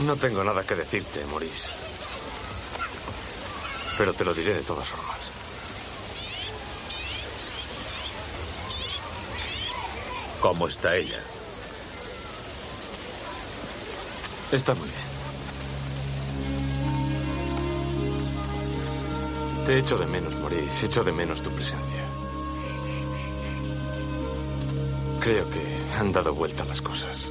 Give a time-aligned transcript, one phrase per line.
[0.00, 1.68] No tengo nada que decirte, Maurice.
[3.96, 5.16] Pero te lo diré de todas formas.
[10.40, 11.20] ¿Cómo está ella?
[14.52, 15.06] Está muy bien.
[19.66, 20.86] Te echo de menos, Maurice.
[20.86, 22.04] Echo de menos tu presencia.
[25.20, 25.64] Creo que
[25.98, 27.30] han dado vuelta las cosas.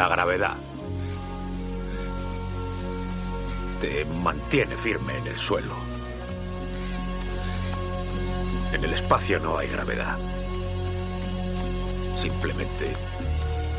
[0.00, 0.54] La gravedad
[3.82, 5.74] te mantiene firme en el suelo.
[8.72, 10.16] En el espacio no hay gravedad.
[12.16, 12.96] Simplemente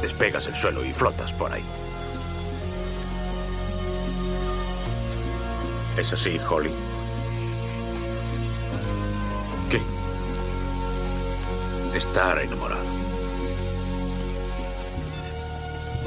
[0.04, 1.66] despegas el suelo y flotas por ahí.
[5.98, 6.72] ¿Es así, Holly?
[9.72, 9.82] ¿Qué?
[11.98, 13.01] Estar enamorado.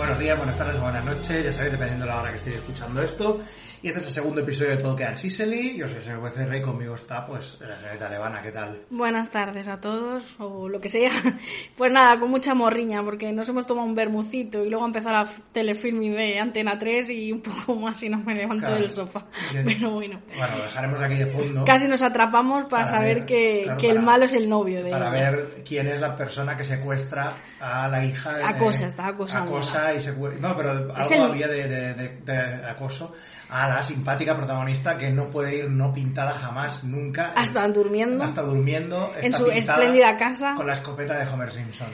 [0.04, 3.02] Buenos días, buenas tardes, buenas noches, ya sabéis, dependiendo de la hora que estéis escuchando
[3.02, 3.40] esto.
[3.84, 5.76] Y este es el segundo episodio de Todo Queda en Sicily.
[5.76, 8.78] Yo soy el señor Becerra y conmigo está, pues, la señorita Levana, ¿qué tal?
[8.88, 11.10] Buenas tardes a todos, o lo que sea.
[11.76, 15.28] Pues nada, con mucha morriña, porque nos hemos tomado un bermucito y luego empezó la
[15.52, 18.80] telefilm de Antena 3 y un poco más y no me levanto Claro.
[18.80, 19.26] del sofá.
[19.52, 19.64] Bien.
[19.78, 21.64] Pero bueno, Bueno, lo dejaremos aquí de fondo.
[21.66, 24.82] casi nos atrapamos para, Para saber ver, que, claro, que el malo es el novio
[24.82, 25.30] de Para ella.
[25.30, 28.32] ver quién es la persona que secuestra a la hija.
[28.34, 29.50] de- Acosa, está acosando.
[29.50, 30.40] Acosa y secuestra.
[30.48, 33.12] No, pero algo el- había de, de- de- de acoso
[33.50, 37.32] a la simpática protagonista que no puede ir no pintada jamás, nunca.
[37.36, 38.24] Hasta durmiendo.
[38.24, 39.12] Hasta durmiendo.
[39.20, 40.54] En su espléndida casa.
[40.54, 41.88] Con la escopeta de Homer Simpson.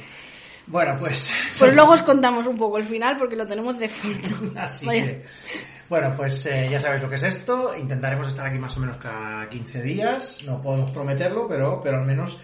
[0.66, 1.32] Bueno, pues.
[1.58, 4.52] Pues luego os contamos un poco el final porque lo tenemos de fondo.
[4.60, 5.04] Así Vaya.
[5.04, 5.24] que,
[5.88, 7.74] bueno, pues eh, ya sabéis lo que es esto.
[7.76, 10.44] Intentaremos estar aquí más o menos cada 15 días.
[10.46, 12.38] No podemos prometerlo, pero, pero al menos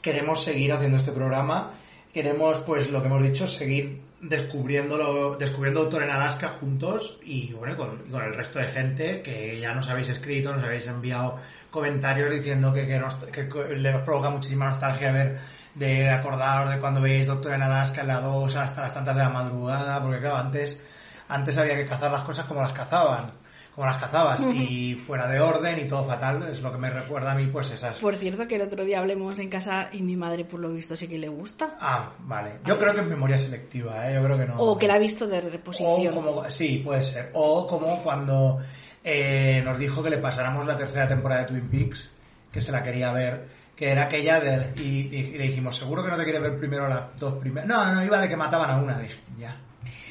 [0.00, 1.70] queremos seguir haciendo este programa.
[2.12, 7.76] Queremos, pues, lo que hemos dicho, seguir descubriendo, descubriendo Doctor en Alaska juntos y, bueno,
[7.76, 11.36] con, el resto de gente que ya nos habéis escrito, nos habéis enviado
[11.70, 15.38] comentarios diciendo que, que, nos, que nos provoca muchísima nostalgia ver
[15.74, 19.22] de acordaros de cuando veis Doctor en Alaska en la 2 hasta las tantas de
[19.22, 20.80] la madrugada, porque claro, antes,
[21.28, 23.26] antes había que cazar las cosas como las cazaban,
[23.74, 27.32] como las cazabas, y fuera de orden y todo fatal, es lo que me recuerda
[27.32, 27.98] a mí, pues esas...
[27.98, 30.94] Por cierto, que el otro día hablemos en casa y mi madre, por lo visto,
[30.94, 31.76] sí que le gusta.
[31.80, 32.58] Ah, vale.
[32.66, 34.14] Yo creo que es memoria selectiva, ¿eh?
[34.14, 34.56] Yo creo que no.
[34.58, 36.14] O que la ha visto de O reposición.
[36.14, 37.30] como, sí, puede ser.
[37.32, 38.58] O como cuando
[39.02, 42.14] eh, nos dijo que le pasáramos la tercera temporada de Twin Peaks,
[42.52, 44.72] que se la quería ver, que era aquella de...
[44.82, 47.68] Y, y le dijimos, seguro que no te quieres ver primero las dos primeras...
[47.68, 49.56] No, no, iba de que mataban a una, dije, ya.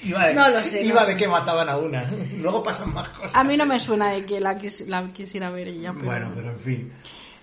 [0.03, 1.17] Iba de, No lo sé, Iba no de sé.
[1.17, 2.09] que mataban a una.
[2.41, 3.35] Luego pasan más cosas.
[3.35, 6.05] A mí no me suena de que la, quis- la quisiera ver ella, pero...
[6.05, 6.91] Bueno, pero en fin.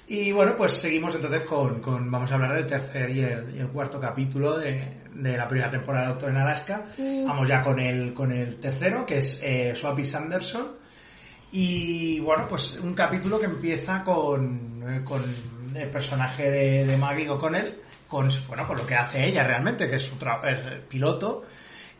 [0.08, 3.58] Y bueno, pues seguimos entonces con, con- vamos a hablar del tercer y el, y
[3.60, 6.84] el cuarto capítulo de, de la primera temporada de Doctor en Alaska.
[7.26, 10.66] Vamos ya con el, con el tercero, que es eh, Soapy Sanderson.
[11.52, 15.22] Y bueno, pues un capítulo que empieza con, eh, con
[15.74, 17.74] el personaje de, de Maggie O'Connell,
[18.06, 20.14] con, bueno, con lo que hace ella realmente, que es su
[20.44, 20.58] es
[20.88, 21.44] piloto,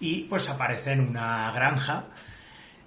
[0.01, 2.05] y pues aparece en una granja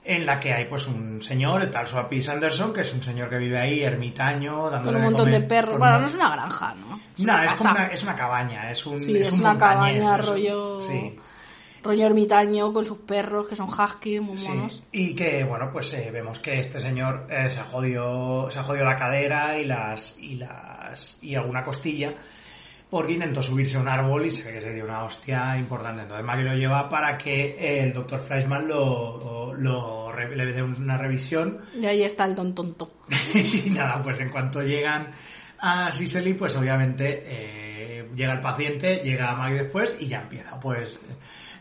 [0.04, 3.30] en la que hay pues un señor, el tal Soapy Sanderson, que es un señor
[3.30, 5.78] que vive ahí, ermitaño, dándole Con un de montón comer- de perros.
[5.78, 7.00] Bueno, no es una granja, ¿no?
[7.18, 9.50] Es no, una es, como una, es una cabaña, es un Sí, es, un una
[9.52, 10.82] montañés, cabaña rollo...
[10.82, 11.20] Sí,
[11.84, 14.48] Rollo ermitaño con sus perros, que son husky, muy sí.
[14.48, 14.84] monos.
[14.92, 18.64] Y que, bueno, pues eh, vemos que este señor eh, se ha jodido, se ha
[18.64, 22.14] jodido la cadera y las, y las, y alguna costilla
[22.90, 26.02] porque intentó subirse a un árbol y se ve que se dio una hostia importante.
[26.02, 30.62] Entonces Maggie lo lleva para que eh, el doctor Fleischmann lo, lo, re- le dé
[30.62, 32.92] una revisión Y ahí está el don tonto.
[33.34, 35.08] y nada, pues en cuanto llegan
[35.60, 41.00] a Sicily, pues obviamente eh, llega el paciente, llega Maggie después y ya empieza pues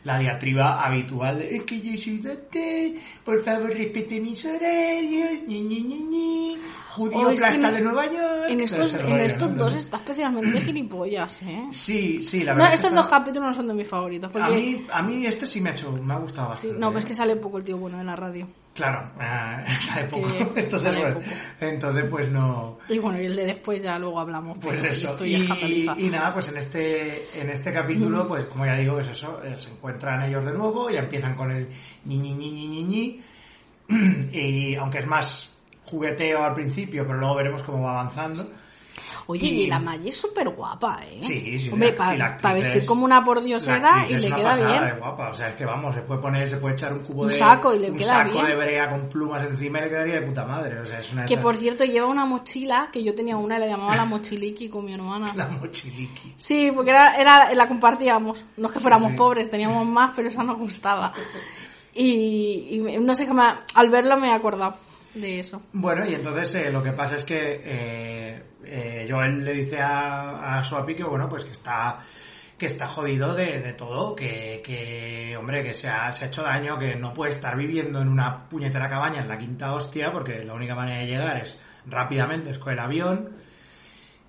[0.04, 5.60] la diatriba habitual de es que yo soy doctor, por favor respete mis horarios, ñi,
[5.60, 8.44] ñi, ñi, ñi, judío Oh, plasta en- de Nueva York.
[8.48, 9.56] En estos, en estos ¿no?
[9.56, 11.66] dos está especialmente gilipollas, ¿eh?
[11.70, 12.68] Sí, sí, la No, verdad.
[12.70, 14.32] que estos está- dos capítulos no son de mis favoritos.
[14.32, 16.78] Porque, a mí, a mí este sí me ha hecho, me ha gustado sí, bastante.
[16.78, 18.48] no, pues es que sale poco el tío bueno de la radio.
[18.74, 19.10] Claro,
[19.80, 20.52] sale que poco.
[20.56, 21.26] Entonces, bueno, poco.
[21.60, 22.78] entonces, pues no.
[22.88, 24.58] Y bueno, y el de después ya luego hablamos.
[24.60, 28.98] Pues eso, estoy y, nada, pues en este, en este capítulo, pues como ya digo,
[29.00, 31.68] es eso, eh, se encuentran ellos de nuevo y empiezan con el
[32.04, 33.22] ñi ñi ñi ñi ñi ñi,
[34.32, 38.50] y aunque es más jugueteo al principio, pero luego veremos cómo va avanzando.
[39.30, 41.18] Oye, Y- la Maggie es súper guapa, ¿eh?
[41.22, 44.98] Sí, sí, Hombre, para sí, vestir es- como una pordiosera y le queda pasada bien.
[44.98, 47.28] guapa, o sea, es que vamos, se puede poner, se puede echar un cubo Un
[47.28, 48.46] de saco y le un queda saco bien.
[48.46, 51.26] de brea con plumas encima y le quedaría de puta madre, o sea, es una
[51.26, 54.04] Que esas- por cierto lleva una mochila, que yo tenía una y la llamaba la
[54.04, 55.32] mochiliki con mi hermana.
[55.36, 56.34] la mochiliqui.
[56.36, 58.44] Sí, porque era, era, la compartíamos.
[58.56, 59.16] No es que fuéramos sí.
[59.16, 61.12] pobres, teníamos más, pero esa nos gustaba.
[61.94, 64.74] Y, y no sé qué más, al verlo me he acordado
[65.14, 65.62] de eso.
[65.72, 70.58] Bueno, y entonces eh, lo que pasa es que eh, eh, Joel le dice a,
[70.58, 71.98] a Swappy que bueno, pues que está
[72.56, 76.78] que está jodido de, todo, que, que hombre, que se ha, se ha hecho daño,
[76.78, 80.52] que no puede estar viviendo en una puñetera cabaña en la quinta hostia, porque la
[80.52, 83.30] única manera de llegar es rápidamente, es con el avión,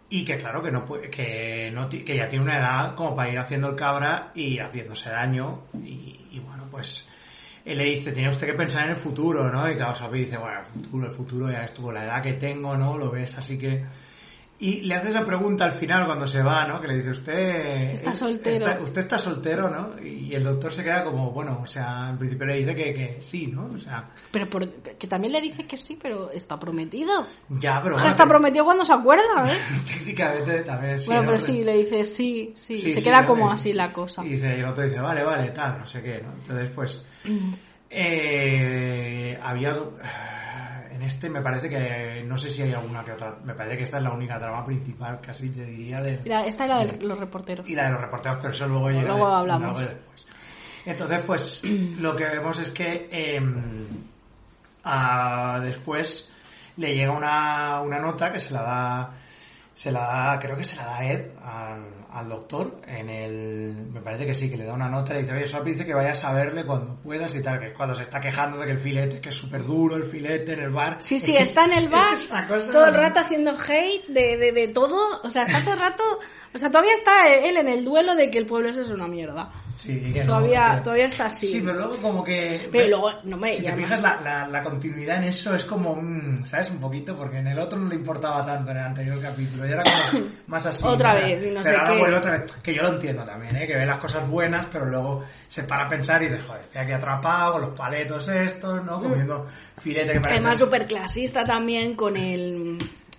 [0.07, 3.29] y que claro, que no puede, que no que ya tiene una edad como para
[3.29, 7.09] ir haciendo el cabra y haciéndose daño, y bueno, pues
[7.65, 9.69] él le dice, tiene usted que pensar en el futuro, ¿no?
[9.69, 12.75] Y claro, Sophie dice, bueno, el futuro, el futuro ya estuvo, la edad que tengo,
[12.75, 12.97] ¿no?
[12.97, 13.83] Lo ves, así que...
[14.63, 16.79] Y le hace esa pregunta al final cuando se va, ¿no?
[16.79, 17.93] Que le dice, usted...
[17.93, 18.65] Está eh, soltero.
[18.69, 19.99] está- usted está soltero, ¿no?
[19.99, 23.17] Y el doctor se queda como, bueno, o sea, en principio le dice que, que
[23.21, 23.65] sí, ¿no?
[23.73, 27.25] O sea, Pero por- que también le dice que sí, pero está prometido.
[27.49, 27.95] ya, pero...
[27.95, 29.57] O sea, bueno, está prometido cuando se acuerda, ¿eh?
[29.87, 31.07] Técnicamente también sí.
[31.07, 31.27] bueno, ¿no?
[31.29, 34.23] pero sí, le dice sí, sí, Sí, se sí, queda como así la cosa.
[34.23, 36.33] Y dice, y el otro dice, vale, vale, tal, no sé qué, ¿no?
[36.33, 37.03] Entonces, pues,
[37.89, 39.73] eh, había,
[41.01, 43.83] en este me parece que, no sé si hay alguna que otra, me parece que
[43.85, 47.01] esta es la única trama principal, casi te diría, de, Mira, esta es la de
[47.05, 47.67] los reporteros.
[47.67, 49.07] y la de los reporteros, pero eso luego llega.
[49.07, 49.71] Luego de- hablamos.
[49.71, 50.27] luego después.
[50.85, 51.63] Entonces, pues,
[51.99, 53.85] lo que vemos es que em,
[54.83, 56.31] a- después
[56.77, 59.11] le llega una, una nota que se la da,
[59.73, 61.83] se la da, creo que se la da Ed al,
[62.13, 65.33] al doctor en el, me parece que sí, que le da una nota, le dice,
[65.35, 68.03] oye, Swap dice que vayas a verle cuando puedas y tal, que es cuando se
[68.03, 70.97] está quejando de que el filete, que es súper duro el filete en el bar.
[70.99, 73.19] Sí, Es sí, que está es- en el es bar es cosa- todo el rato
[73.21, 75.21] haciendo hate de, de, de todo.
[75.23, 76.03] O sea, está todo el rato.
[76.53, 79.07] O sea, todavía está él en el duelo de que el pueblo ese es una
[79.07, 79.49] mierda.
[79.73, 81.47] Sí, que no, Todavía, que- todavía está así.
[81.47, 82.67] Sí, pero luego como que...
[82.69, 85.95] Pero luego, no me Si te fijas, la, la, la continuidad en eso es como,
[85.95, 86.69] mm, ¿sabes?
[86.71, 89.71] Un poquito, porque en el otro no le importaba tanto en el anterior capítulo, y
[89.71, 90.85] era como más así.
[90.85, 91.21] Otra ¿no?
[91.21, 92.00] vez, y no pero sé qué.
[92.01, 93.65] Vuelve otra vez, que yo lo entiendo también, ¿eh?
[93.67, 96.81] Que ve las cosas buenas, pero luego se para a pensar y dice, joder, estoy
[96.81, 98.99] aquí atrapado, con los paletos estos, ¿no?
[99.01, 99.47] Comiendo
[99.81, 100.39] filete que parece...
[100.39, 102.77] Además, súper clasista también con el.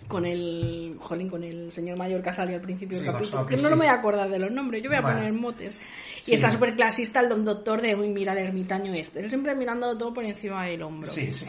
[0.08, 0.96] Con el.
[1.00, 3.42] Jolín, con el señor mayor que salió al principio Sí, del capítulo.
[3.48, 3.62] No, sí.
[3.62, 5.16] no me voy a acordar de los nombres, yo voy a Bueno.
[5.16, 5.78] poner motes.
[6.18, 6.34] Y Sí.
[6.34, 9.20] está súper clasista el don doctor de, uy, mira el ermitaño este.
[9.20, 11.08] Él siempre mirándolo todo por encima del hombro.
[11.10, 11.46] Sí, sí.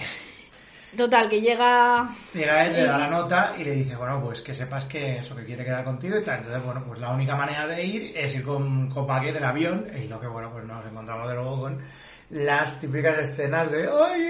[0.97, 2.09] Total, que llega.
[2.33, 5.35] Llega él, le da la nota y le dice, bueno, pues que sepas que eso
[5.35, 6.37] que quiere quedar contigo y tal.
[6.39, 10.07] Entonces, bueno, pues la única manera de ir es ir con, Paquet del avión y
[10.07, 11.81] lo que, bueno, pues nos encontramos de nuevo con
[12.29, 14.21] las típicas escenas de, ay,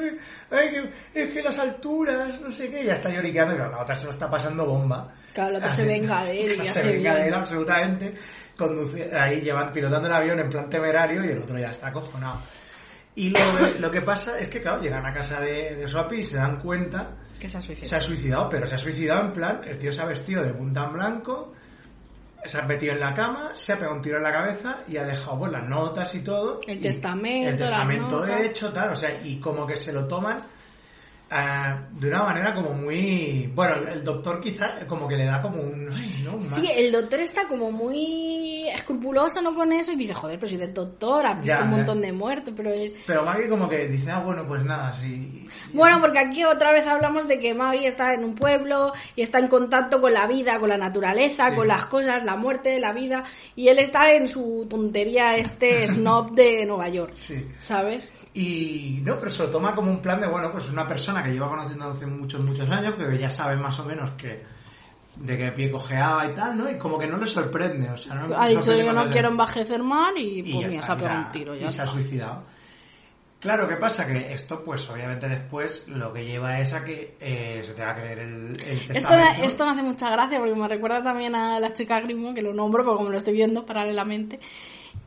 [0.00, 0.18] ay,
[0.50, 3.80] ay, que- es que las alturas, no sé qué, y ya está lloriqueando y la
[3.82, 5.12] otra se lo está pasando bomba.
[5.32, 8.14] Claro, la otra se venga de él se venga de él absolutamente,
[8.58, 12.40] conduci- ahí llevan, pilotando el avión en plan temerario y el otro ya está acojonado.
[13.14, 13.38] Y lo,
[13.78, 16.58] lo que pasa es que, claro, llegan a casa de, de Swappy y se dan
[16.60, 17.88] cuenta Que se ha suicidado.
[17.88, 20.54] se ha suicidado, pero se ha suicidado en plan, el tío se ha vestido de
[20.54, 21.52] punta en blanco,
[22.44, 24.96] se ha metido en la cama, se ha pegado un tiro en la cabeza y
[24.96, 26.60] ha dejado pues, las notas y todo.
[26.66, 30.08] El y testamento, El testamento de hecho, tal, o sea, y como que se lo
[30.08, 30.40] toman
[31.30, 33.50] ah, de una manera como muy...
[33.54, 35.88] Bueno, el, doctor quizá como que le da como un...
[35.94, 36.42] ay, ¿no?
[36.42, 38.41] Sí, mal- el doctor está como muy
[38.74, 39.54] escrupuloso ¿no?
[39.54, 41.76] con eso y dice, joder, pero si eres doctor, has visto Ya, un ya.
[41.76, 42.70] montón de muertos, pero...
[43.06, 45.48] Pero Maggie como que dice, ah, bueno, pues nada, sí.
[45.72, 49.38] Bueno, porque aquí otra vez hablamos de que Mavi está en un pueblo y está
[49.38, 51.56] en contacto con la vida, con la naturaleza, Sí.
[51.56, 53.24] con las cosas, la muerte, la vida,
[53.56, 57.46] y él está en su tontería este snob de Nueva York, Sí.
[57.60, 58.10] ¿sabes?
[58.34, 61.30] Y no, pero se lo toma como un plan de, bueno, pues una persona que
[61.32, 64.42] lleva conociendo hace muchos, muchos años, que ya sabe más o menos que
[65.16, 66.70] de qué pie cojeaba y tal, ¿no?
[66.70, 69.82] Y como que no le sorprende, o sea, no Ha dicho yo no quiero envejecer
[69.82, 71.70] mal y, y pues ya mira, está, se ha y pegado un tiro, y ya
[71.70, 71.96] se ha está.
[71.96, 72.42] suicidado.
[73.40, 74.06] Claro, ¿qué pasa?
[74.06, 77.90] Que esto, pues obviamente después lo que lleva es a que eh, se te va
[77.90, 79.40] a creer el, el Esto, testamento.
[79.40, 82.40] me- esto me hace mucha gracia porque me recuerda también a la chica Grimo, que
[82.42, 84.38] lo nombro porque como lo estoy viendo paralelamente,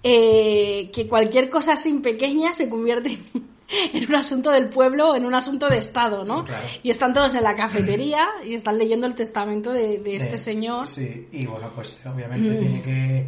[0.03, 3.54] eh, que cualquier cosa así pequeña se convierte en,
[3.93, 6.43] en un asunto del pueblo en un asunto de Estado, ¿no?
[6.45, 6.67] Claro.
[6.83, 10.87] Y están todos en la cafetería y están leyendo el testamento de, de este señor
[10.87, 13.25] Sí, y bueno, pues obviamente tiene que...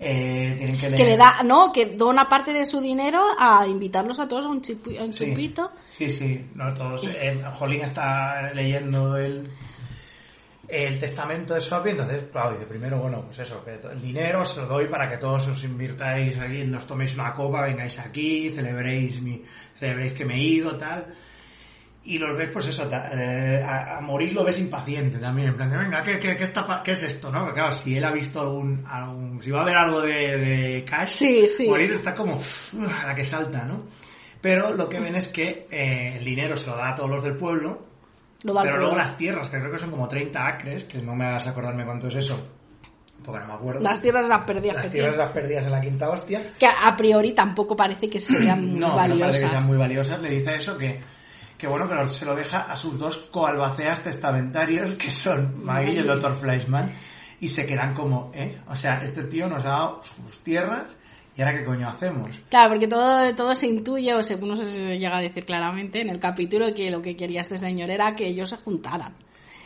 [0.00, 0.96] Eh, tienen que leer...
[0.96, 4.48] que le da, no, que dona parte de su dinero a invitarlos a todos a
[4.48, 5.26] un, chipu- a un Sí.
[5.30, 5.72] chupito.
[5.88, 7.04] Sí, sí, no todos.
[7.06, 9.50] Eh, Jolín está leyendo el,
[10.68, 14.60] el testamento de Swappy, entonces, claro, dice primero, bueno, pues eso, que el dinero se
[14.60, 19.20] lo doy para que todos os invirtáis aquí, nos toméis una copa, vengáis aquí, celebréis
[19.22, 19.42] mi,
[19.76, 21.06] celebréis que me he ido, tal.
[22.04, 25.68] y los ves, pues eso, eh, a, a Maurice lo ves impaciente también, en plan
[25.70, 27.40] de, venga, ¿qué, qué, qué está, qué es esto, no?
[27.40, 30.84] Porque claro, si él ha visto algún, algún si va a haber algo de, de
[30.84, 31.66] Cash, Sí, sí.
[31.68, 32.72] Maurice está como "Uf",
[33.02, 33.84] a la que salta, ¿no?
[34.40, 37.22] Pero lo que ven es que eh, el dinero se lo da a todos los
[37.24, 37.87] del pueblo,
[38.44, 41.14] Lo al pero luego las tierras, que creo que son como 30 acres, que no
[41.14, 42.40] me hagas acordarme cuánto es eso,
[43.24, 43.80] porque no me acuerdo.
[43.80, 46.50] Las tierras las perdidas Las que tierras las perdidas en la quinta hostia.
[46.58, 49.50] Que a priori tampoco parece que sean No, que no parece que valiosas.
[49.50, 50.22] sean muy valiosas.
[50.22, 51.00] Le dice eso que,
[51.56, 55.98] que bueno, que se lo deja a sus dos coalbaceas testamentarios, que son Maggie y
[55.98, 56.06] el.
[56.06, 56.38] Dr.
[56.38, 56.92] Fleischman,
[57.40, 58.60] y se quedan como, ¿eh?
[58.68, 60.96] O sea, este tío nos ha dado sus tierras,
[61.38, 62.28] ¿y ahora qué coño hacemos?
[62.50, 65.44] Claro, porque todo, todo se intuye, o según no sé si se llega a decir
[65.46, 69.14] claramente en el capítulo, que lo que quería este señor era que ellos se juntaran.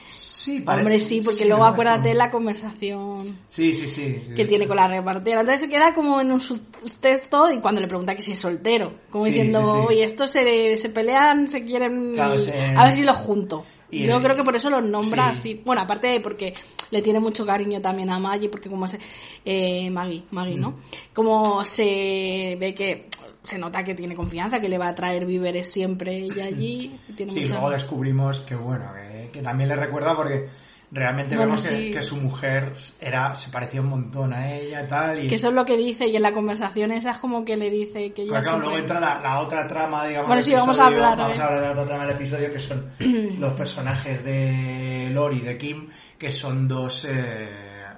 [0.05, 4.21] Sí, Hombre, sí, porque sí, luego acuérdate parece- la conversación Sí, sí, sí.
[4.21, 4.71] sí, que de tiene hecho.
[4.71, 5.41] con la repartera.
[5.41, 8.93] Entonces se queda como en un subtexto y cuando le pregunta que si es soltero,
[9.11, 13.17] como diciendo, oye, estos se, se pelean, se quieren, Claro, se- a ver si los
[13.17, 13.65] junto.
[13.93, 15.39] Y Yo el- creo que por eso los nombra Sí.
[15.39, 15.63] así.
[15.65, 16.55] Bueno, aparte de porque
[16.91, 18.99] le tiene mucho cariño también a Maggie, porque como se...
[19.45, 20.71] Eh, Maggie, Maggie, ¿no?
[20.71, 20.77] Mm.
[21.13, 23.07] Como se ve que
[23.43, 26.97] se nota que tiene confianza, que le va a traer víveres siempre ella allí.
[27.17, 27.55] Tiene Sí, mucha...
[27.55, 30.49] luego descubrimos que bueno, que, que también le recuerda porque
[30.93, 31.91] realmente Bueno, vemos que, sí.
[31.91, 35.25] que su mujer era, se parecía un montón a ella y tal.
[35.25, 37.57] Y Que eso es lo que dice y en la conversación esa es como que
[37.57, 40.29] le dice que Pero claro, luego entra la, la otra trama, digamos.
[40.29, 41.41] Bueno, sí, vamos a hablar, Vamos ¿eh?
[41.41, 42.91] a hablar de la otra trama del episodio, que son
[43.41, 47.49] los personajes de Lori y de Kim, que son dos, eh,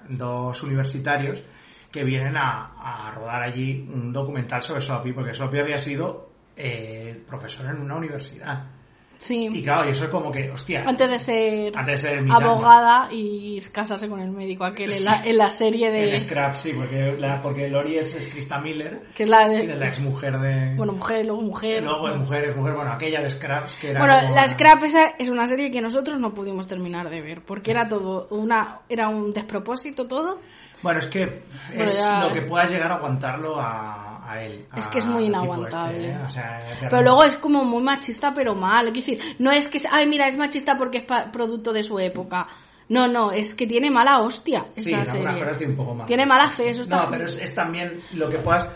[0.09, 1.43] dos universitarios
[1.91, 7.23] que vienen a, a rodar allí un documental sobre Sophie, porque Sophie había sido eh,
[7.27, 8.65] profesor en una universidad.
[9.25, 9.49] Sí.
[9.51, 13.09] Y claro, y eso es como que, hostia, Antes de ser antes de ser abogada
[13.11, 16.19] y casarse con el médico aquel en la, en la serie En de...
[16.19, 19.65] Scrap, sí, porque, la, porque Lori es, es Krista Miller, Que es la de...
[19.77, 20.75] la ex mujer de...
[20.77, 21.83] Bueno, mujer, luego mujer.
[21.83, 24.01] luego es mujer, es mujer, bueno, aquella de Scraps que era.
[24.01, 27.41] Bueno, como- la Scrap esa es una serie que nosotros no pudimos terminar de ver,
[27.41, 30.39] porque era todo una era un despropósito todo.
[30.85, 31.43] Bueno, es que
[31.75, 34.67] es lo que pueda llegar a aguantarlo a, a él.
[34.77, 36.11] Es que es muy tipo inaguantable.
[36.11, 36.25] este, ¿eh?
[36.25, 38.87] O sea, Pero luego es como muy machista, pero mal.
[38.89, 41.99] Es decir, no es que, ay, mira, es machista porque es pa- producto de su
[41.99, 42.47] época.
[42.95, 45.39] No, no, es que tiene mala hostia esa Sí, serie.
[45.41, 46.07] cosas tiene un poco más.
[46.07, 48.69] Tiene mala fe, eso está No, pero es, es también lo que puedas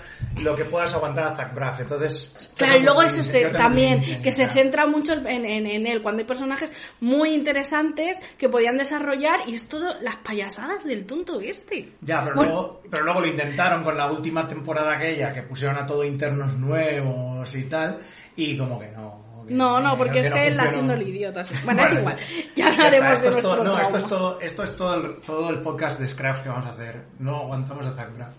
[0.43, 1.81] lo que puedas aguantar a Zach Braff.
[1.81, 2.53] Entonces.
[2.77, 6.27] Y luego eso se- también, que se centra mucho en, en, en él, cuando hay
[6.27, 6.71] personajes
[7.01, 11.93] muy interesantes que podían desarrollar y es todo las payasadas del tonto este.
[12.01, 12.53] Ya, pero, Bueno.
[12.53, 16.55] luego, pero luego lo intentaron con la última temporada aquella, que pusieron a todo internos
[16.57, 17.99] nuevos y tal,
[18.37, 19.28] y como que no.
[19.51, 21.43] No, no, porque que es él haciendo el idiota.
[21.65, 22.17] Bueno, es igual.
[22.57, 25.61] Ya hablaremos de es nuestro No, esto es todo, esto es todo el, todo el
[25.61, 27.03] podcast de Scraps que vamos a hacer.
[27.19, 28.33] No aguantamos a Zach Braff.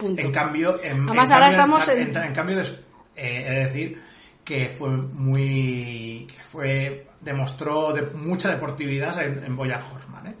[0.00, 2.78] En cambio, en, Además, ahora estamos en, en- cambio, des-
[3.16, 4.02] eh, he de decir
[4.44, 10.34] que fue muy, que fue, demostró de, mucha deportividad en, en Boya Horseman, ¿eh?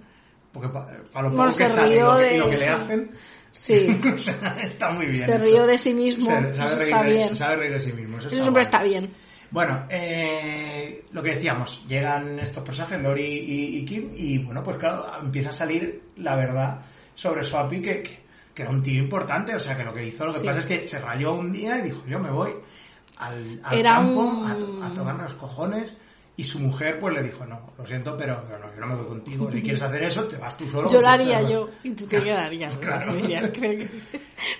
[0.52, 3.10] Porque para lo poco que sale y lo que, y de- lo que le hacen,
[3.50, 4.00] Sí,
[4.62, 5.16] está muy bien.
[5.18, 5.44] se eso.
[5.44, 6.26] rió de sí mismo.
[6.26, 7.28] Se- eso sabe, reír está de, bien.
[7.30, 8.18] se sabe reír de sí mismo.
[8.18, 8.62] Eso, Eso siempre guay.
[8.62, 9.10] está bien.
[9.50, 14.76] Bueno, eh, lo que decíamos, llegan estos personajes, Lori y, y Kim, y bueno, pues
[14.76, 16.80] claro, empieza a salir la verdad
[17.14, 18.18] sobre Swappy, que, que,
[18.52, 20.46] que era un tío importante, o sea, que lo que hizo, lo que Sí.
[20.46, 22.52] pasa es que se rayó un día y dijo, yo me voy
[23.18, 25.94] al, al Era campo un- a, a tomarme los cojones,
[26.36, 29.06] y su mujer pues le dijo, no, lo siento, pero, no, yo no me voy
[29.06, 30.88] contigo, si quieres hacer eso, te vas tú solo.
[30.90, 31.52] Yo lo haría te vas".
[31.52, 32.74] yo y tú te quedarías.
[32.74, 32.80] ¿no?
[32.80, 33.14] Claro.
[33.14, 33.50] Dirías,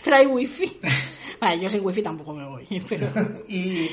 [0.02, 0.78] Pero hay wifi.
[1.40, 2.66] Vale, yo sin wifi tampoco me voy.
[2.88, 3.09] Pero
[3.49, 3.90] Y,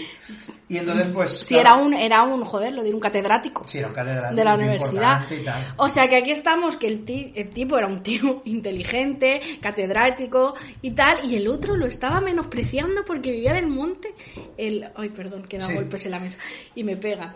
[0.69, 1.43] y entonces pues...
[1.49, 3.67] claro, era un, era un, joder, lo diré, un catedrático.
[3.67, 5.21] Sí, era un catedrático de la universidad.
[5.23, 5.73] importante y tal.
[5.77, 10.55] O sea que aquí estamos, que el, ti- el tipo era un tío inteligente, catedrático
[10.81, 14.13] y tal, y el otro lo estaba menospreciando porque vivía en el monte.
[14.57, 15.73] El, ay, perdón, que da Sí.
[15.75, 16.37] golpes en la mesa
[16.75, 17.35] y me pegan.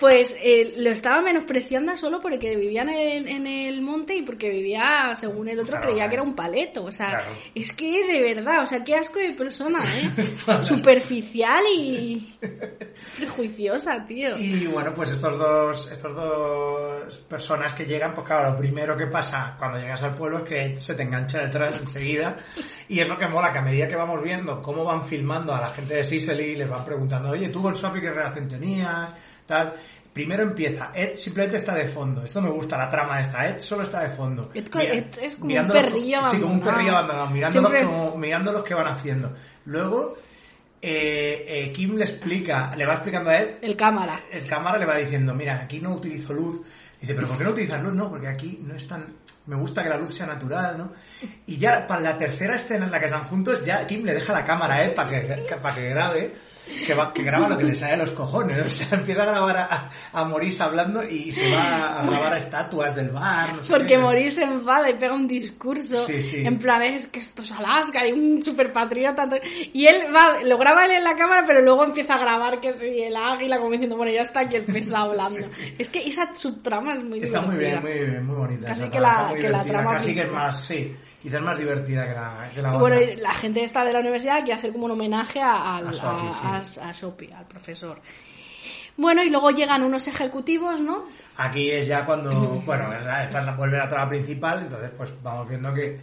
[0.00, 5.14] Pues eh, lo estaba menospreciando solo porque vivía en, en el monte y porque vivía,
[5.14, 6.22] según el otro, Claro, creía que claro.
[6.22, 6.84] era un paleto.
[6.84, 7.32] O sea, Claro.
[7.54, 10.24] es que de verdad, o sea, qué asco de persona, ¿eh?
[10.64, 12.34] Superficial y
[13.18, 14.36] prejuiciosa, tío.
[14.38, 19.06] Y bueno, pues estos dos, estos dos personas que llegan, pues claro, lo primero que
[19.06, 22.36] pasa cuando llegas al pueblo es que se te engancha detrás enseguida.
[22.88, 25.60] Y es lo que mola, que a medida que vamos viendo cómo van filmando a
[25.60, 29.14] la gente de Sicily, les van preguntando, oye, tú Swappy qué relación tenías,
[29.50, 29.74] tal.
[30.12, 32.24] Primero empieza, Ed simplemente está de fondo.
[32.24, 33.46] Esto me gusta, la trama esta.
[33.46, 34.50] Ed solo está de fondo.
[34.54, 36.64] Ed Mira- Ed es como un perrillo Sí, como un abandonado.
[36.72, 39.32] perrillo abandonado, mirándolos, Siempre- como, mirando los que van haciendo.
[39.66, 40.16] Luego,
[40.82, 44.22] eh, eh, Kim le explica, le va explicando a Ed El cámara.
[44.32, 46.60] el cámara le va diciendo, mira, aquí no utilizo luz.
[47.00, 47.94] Dice, pero ¿por qué no utilizas luz?
[47.94, 49.14] No, porque aquí no es tan,
[49.46, 50.92] me gusta que la luz sea natural, ¿no?
[51.46, 54.32] Y ya para la tercera escena en la que están juntos, ya Kim le deja
[54.32, 55.20] la cámara a él para que,
[55.62, 56.34] para que grabe
[56.86, 58.58] que, va, que graba lo que le sale a los cojones.
[58.58, 62.38] O sea, empieza a grabar a, a Maurice hablando y se va a grabar a
[62.38, 63.54] estatuas del bar.
[63.56, 63.98] No sé Porque qué.
[63.98, 66.42] Maurice se enfada y pega un discurso Sí, sí.
[66.46, 69.28] en plan, es que esto es Alaska y un super patriota.
[69.72, 72.72] Y él va, lo graba él en la cámara, pero luego empieza a grabar que
[72.74, 75.38] sí, el águila, como diciendo, bueno, ya está aquí el pesado hablando.
[75.78, 78.66] Es que esa subtrama es muy Está muy bien, muy, muy bonita.
[78.68, 82.14] Casi que la- que la trama Casi que es más, sí, quizás más divertida que
[82.14, 82.80] la, que la Y otra.
[82.80, 85.92] bueno, la gente esta de la universidad quiere hacer como un homenaje a, al- A
[85.92, 86.30] Sophie,
[86.82, 88.00] a- Sophie, al profesor.
[88.96, 91.04] Bueno, y luego llegan unos ejecutivos, ¿no?
[91.36, 92.32] Aquí es ya cuando,
[92.66, 95.98] bueno, esta esta es la, vuelve la trama principal, entonces pues vamos viendo que,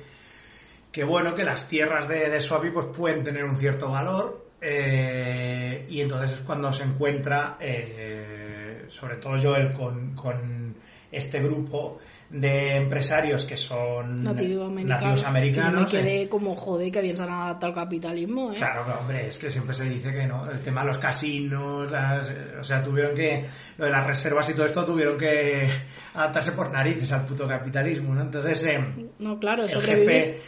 [0.91, 5.85] que bueno, que las tierras de, de Sophie pues pueden tener un cierto valor, eh,
[5.89, 10.75] y entonces es cuando se encuentra, eh, sobre todo Joel, con, con
[11.11, 11.99] este grupo
[12.29, 15.89] de empresarios que son nativos americanos.
[15.89, 18.55] Que me eh, quedé como, joder, que han adaptado al capitalismo, ¿eh?
[18.57, 21.89] Claro, que, hombre, es que siempre se dice que no, el tema de los casinos,
[21.89, 23.45] las- o sea, tuvieron que,
[23.77, 25.69] lo de las reservas y todo esto, tuvieron que
[26.15, 28.21] adaptarse por narices al puto capitalismo, ¿no?
[28.21, 28.79] Entonces, eh,
[29.19, 30.39] No, claro, el jefe,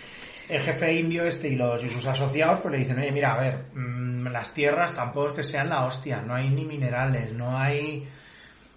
[0.49, 3.39] el jefe indio este y los y sus asociados, pues le dicen, oye, mira, a
[3.39, 7.57] ver, mm, las tierras tampoco es que sean la hostia, no hay ni minerales, no
[7.57, 8.05] hay,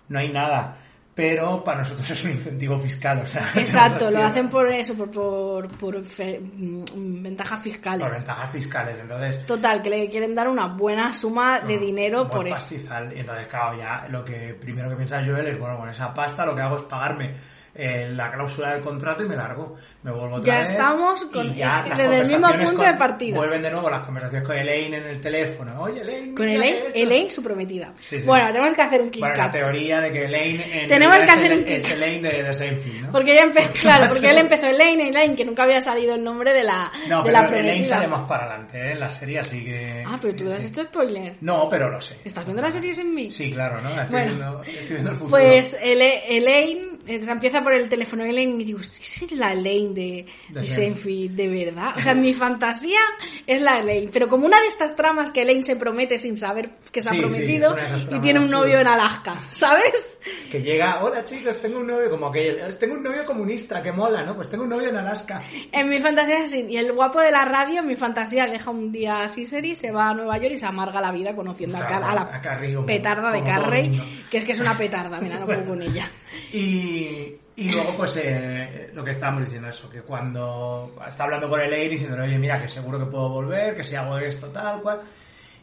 [0.08, 0.78] no hay nada.
[1.14, 3.47] Pero para nosotros es un incentivo fiscal, o sea.
[3.57, 8.07] Exacto, lo hacen por eso, por, por, por fe- mm, ventajas fiscales.
[8.07, 9.45] Por ventajas fiscales, entonces.
[9.45, 12.54] Total, que le quieren dar una buena suma de Mm, dinero un por buen eso.
[12.57, 13.12] pastizal.
[13.14, 16.47] Y entonces, claro, ya lo que primero que piensa Joel es, bueno, con esa pasta
[16.47, 17.35] lo que hago es pagarme
[17.75, 19.76] eh, la cláusula del contrato y me largo.
[20.02, 22.95] Me vuelvo otra Ya vez estamos con- ya las desde el mismo punto con- de
[22.99, 23.37] partida.
[23.37, 25.81] Vuelven de nuevo las conversaciones con Elaine en el teléfono.
[25.83, 26.91] Oye, Elaine, Con Elaine, esto.
[26.99, 27.93] Elaine, su prometida.
[28.00, 28.26] Sí, sí.
[28.26, 31.23] Bueno, tenemos que hacer un Kit Bueno, la teoría de que Elaine en Tenemos que
[31.25, 33.12] es hacer el- un es Elaine de, de Seinfeld, ¿no?
[33.12, 36.52] Porque ella empezó, claro, porque él empezó Elaine, Elaine, que nunca había salido el nombre
[36.52, 38.93] de la, No, de pero la Elaine sale más para adelante ¿eh?
[38.93, 40.05] en la serie, así que...
[40.07, 40.69] Ah, pero tú has sí.
[40.69, 41.35] hecho spoiler.
[41.41, 42.17] No, pero lo sé.
[42.25, 43.31] ¿Estás viendo la serie sin mí?
[43.31, 43.91] Sí, claro, ¿no?
[44.00, 44.26] Estoy, Bueno.
[44.35, 45.31] viendo, estoy viendo el futuro.
[45.31, 50.61] Pues Elaine, empieza por el teléfono Elaine y digo, "¿Esa es la Elaine de, De
[50.61, 51.37] de Seinfeld.
[51.37, 51.94] De verdad.
[51.97, 53.00] O sea, mi fantasía
[53.47, 54.11] es la Elaine.
[54.12, 57.16] Pero como una de estas tramas que Elaine se promete sin saber que se Sí,
[57.16, 60.18] ha prometido de y tiene un novio en Alaska, ¿sabes?
[60.50, 64.25] Que llega, hola chicos, tengo un novio, como que tengo un novio comunista, que mola,
[64.25, 64.37] ¿no?
[64.37, 65.42] Pues tengo un novio en Alaska.
[65.73, 66.66] En mi fantasía es así.
[66.68, 70.11] Y el guapo de la radio, en mi fantasía, deja un día serie, se va
[70.11, 73.42] a Nueva York y se amarga la vida conociendo a, a a la petarda de
[73.42, 76.08] Carrey, que es que es una petarda, mira, no puedo con ella.
[76.52, 81.60] Y, y luego, pues, eh, lo que estábamos diciendo eso, que cuando está hablando con
[81.60, 85.00] Elaine diciéndole, oye, mira, que seguro que puedo volver, que si hago esto, tal cual.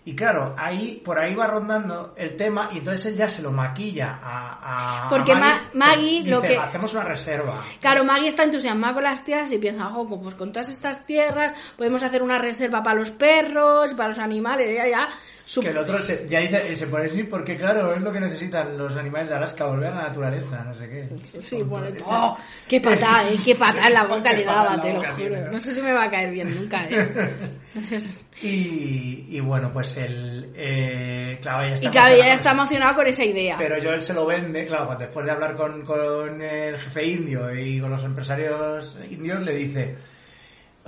[0.06, 3.52] Y claro, ahí, por ahí va rondando el tema y entonces él ya se lo
[3.52, 7.64] maquilla a, a Porque a Ma- Maggie dice, lo que- hacemos una reserva.
[7.82, 11.54] Claro, Maggie está entusiasmada con las tierras y piensa, ojo, pues con todas estas tierras
[11.78, 15.10] podemos hacer una reserva para los perros, para los animales, ya, ya.
[15.50, 18.20] Su- Que el otro se, ya dice, se pone así porque, claro, es lo que
[18.20, 21.10] necesitan los animales de Alaska, volver a la naturaleza, no sé qué.
[21.42, 22.38] Sí, bueno, ¡oh!
[22.68, 25.16] qué patada, eh, qué patada en la boca le daba, te lo juro.
[25.16, 25.52] tiene, ¿no?
[25.54, 27.34] No sé si me va a caer bien nunca, eh.
[28.42, 30.52] Y, y bueno, pues el.
[30.56, 33.56] Eh, claro, ella está Y claro, emocionada está emocionada con esa idea.
[33.58, 37.54] Pero Joel se lo vende, claro, cuando después de hablar con, con el jefe indio
[37.54, 39.96] y con los empresarios indios, le dice.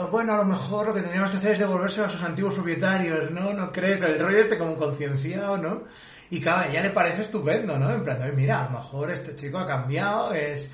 [0.04, 2.54] "Oh, Bueno, a lo mejor lo que tendríamos que hacer es devolverse a sus antiguos
[2.54, 3.54] propietarios, ¿no?
[3.54, 5.84] No creo que el rollo esté como concienciado, ¿no?
[6.30, 7.92] Y claro, a ella le parece estupendo, ¿no?
[7.94, 10.72] En plan, "Oye, mira, a lo mejor este chico ha cambiado, es,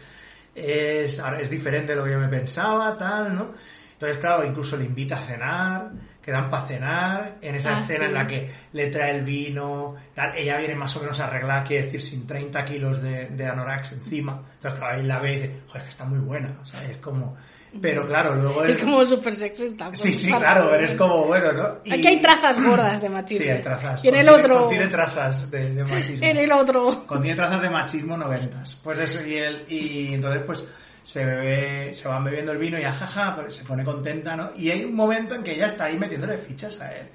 [0.56, 3.54] es, es diferente de lo que yo me pensaba, tal, ¿no?
[3.98, 5.90] Entonces, claro, incluso le invita a cenar,
[6.22, 8.06] quedan para cenar, en esa Ah, escena sí.
[8.06, 11.86] en la que le trae el vino, tal, ella viene más o menos arreglada, quiere
[11.86, 14.44] decir, sin 30 kilos de, de anorax encima.
[14.54, 16.98] Entonces, claro, él la ve y dice, joder, que está muy buena, o sea, es
[16.98, 17.36] como...
[17.82, 19.90] Pero claro, luego Es como súper sexista.
[19.94, 21.78] Sí, sí, claro, eres como bueno, ¿no?
[21.84, 23.44] Y- Aquí hay trazas gordas de machismo.
[23.46, 24.06] Sí, hay trazas.
[24.06, 24.60] Y en el otro...
[24.60, 26.26] Contiene trazas de, de machismo.
[26.28, 27.06] En el otro...
[27.08, 28.76] Contiene trazas de machismo noventas.
[28.84, 30.66] Pues eso, y, él, y entonces pues
[31.08, 34.52] se bebe, se van bebiendo el vino y ajaja, pues se pone contenta, ¿no?
[34.58, 37.08] Y hay un momento en que ella está ahí metiéndole fichas a él.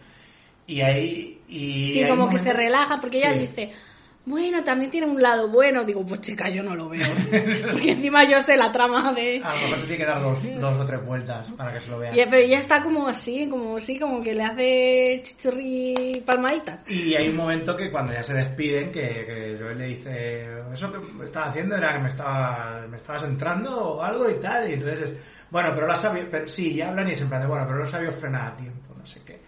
[0.66, 1.42] Y ahí...
[1.46, 3.70] Y Sí, como que se relaja porque ella dice,
[4.24, 5.84] bueno, también tiene un lado bueno.
[5.84, 7.06] Digo, pues chica, yo no lo veo.
[7.70, 9.40] porque encima yo sé la trama de...
[9.42, 11.90] A lo mejor se tiene que dar dos, dos o tres vueltas para que se
[11.90, 12.14] lo vea.
[12.14, 16.88] Y, pero ella está como así, como así, como que le hace chichirri palmaditas.
[16.88, 20.92] Y hay un momento que cuando ya se despiden, que, que Joel le dice, eso
[20.92, 24.74] que estaba haciendo era que me, estaba, me estabas entrando o algo y tal, y
[24.74, 25.12] entonces, es,
[25.50, 27.64] bueno, pero lo has sabido, pero, sí, ya hablan y es en plan de, bueno,
[27.66, 29.40] pero lo has sabido frenar a tiempo, no sé qué.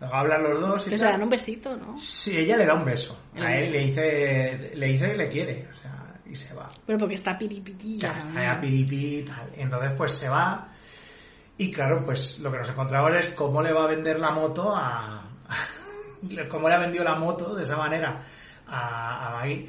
[0.00, 1.96] Hablan los dos y Que se dan un besito, ¿no?
[1.96, 3.18] Sí, ella le da un beso.
[3.36, 6.70] A él le dice, le dice que le quiere, o sea, y se va.
[6.86, 9.50] Pero porque está piripiti Ya está ya y tal.
[9.56, 10.68] Entonces pues se va
[11.60, 14.74] y claro, pues lo que nos encontramos es cómo le va a vender la moto
[14.74, 15.22] a...
[16.48, 18.22] cómo le ha vendido la moto de esa manera
[18.66, 19.68] a, a Maggie.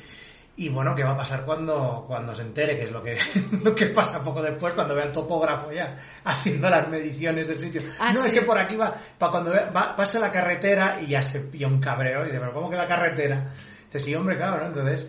[0.62, 2.78] Y bueno, ¿qué va a pasar cuando, cuando se entere?
[2.78, 3.17] Que es lo que,
[3.63, 7.82] lo que pasa poco después, cuando vea el topógrafo ya haciendo las mediciones del sitio.
[8.00, 8.28] Ah, no, sí.
[8.28, 11.39] es que por aquí va, para cuando vea- va, pase la carretera y ya se
[11.39, 12.21] pilla un cabreo.
[12.21, 13.47] Y dice, pero ¿cómo que la carretera?
[13.86, 14.67] Dice, sí, hombre, claro, ¿no?
[14.67, 15.08] Entonces,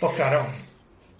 [0.00, 0.46] pues claro,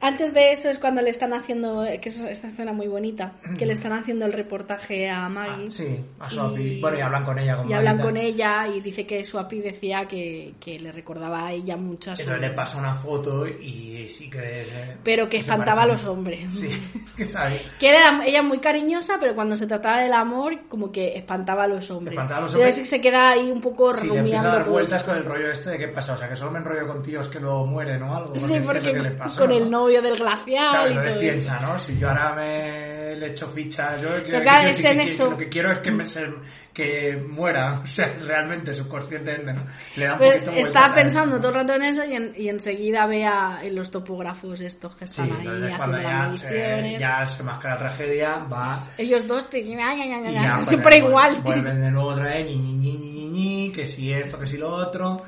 [0.00, 3.66] Antes de eso es cuando le están haciendo, que es esta escena muy bonita, que
[3.66, 5.66] le están haciendo el reportaje a Maggie.
[5.66, 6.62] Ah, sí, a Soapy.
[6.62, 7.56] Y- Bueno, y hablan con ella.
[7.56, 11.52] Con Y hablan con ella y dice que Swapi decía que, que le recordaba a
[11.52, 12.22] ella mucho a su...
[12.22, 14.38] Entonces le pasa una foto y sí que...
[14.62, 16.40] eh, Pero que espantaba a los hombres.
[16.58, 16.68] Sí,
[17.16, 17.60] que sabe.
[17.80, 21.68] Que era ella muy cariñosa, pero cuando se trataba del amor, como que espantaba a
[21.68, 22.12] los hombres.
[22.12, 22.88] Espantaba a los Y entonces hombres.
[22.90, 25.10] se queda ahí un poco Sí, empieza a rumiando dar todo vueltas esto.
[25.10, 26.14] con el rollo este de qué pasa.
[26.14, 28.38] O sea, que solo me enrollo con tíos que luego mueren o algo.
[28.38, 29.56] Sí, es porque que le pasa, con ¿no?
[29.56, 31.60] el novio del glacial Claro, y entonces todo piensa.
[31.60, 31.78] ¿no?
[31.78, 34.98] Si yo ahora me le echo fichas, yo que- que claro, quiero es decir en
[34.98, 35.30] que- eso.
[35.30, 36.28] lo que quiero es que, me, se-
[36.72, 39.66] que muera, o sea, realmente, subconscientemente, ¿no?
[39.96, 42.32] Le da un Pues poquito estaba pensando eso, todo el rato en eso y, en-
[42.36, 46.32] y enseguida ve a en los topógrafos estos que Sí, están ahí entonces cuando ya
[46.36, 49.64] se, ya se mascara la tragedia, va Ellos dos te...
[50.68, 51.36] siempre igual.
[51.42, 54.68] Vuelven de nuevo otra vez, ñi, ñi, ñi, ñi, que si esto, que si lo
[54.70, 55.22] otro.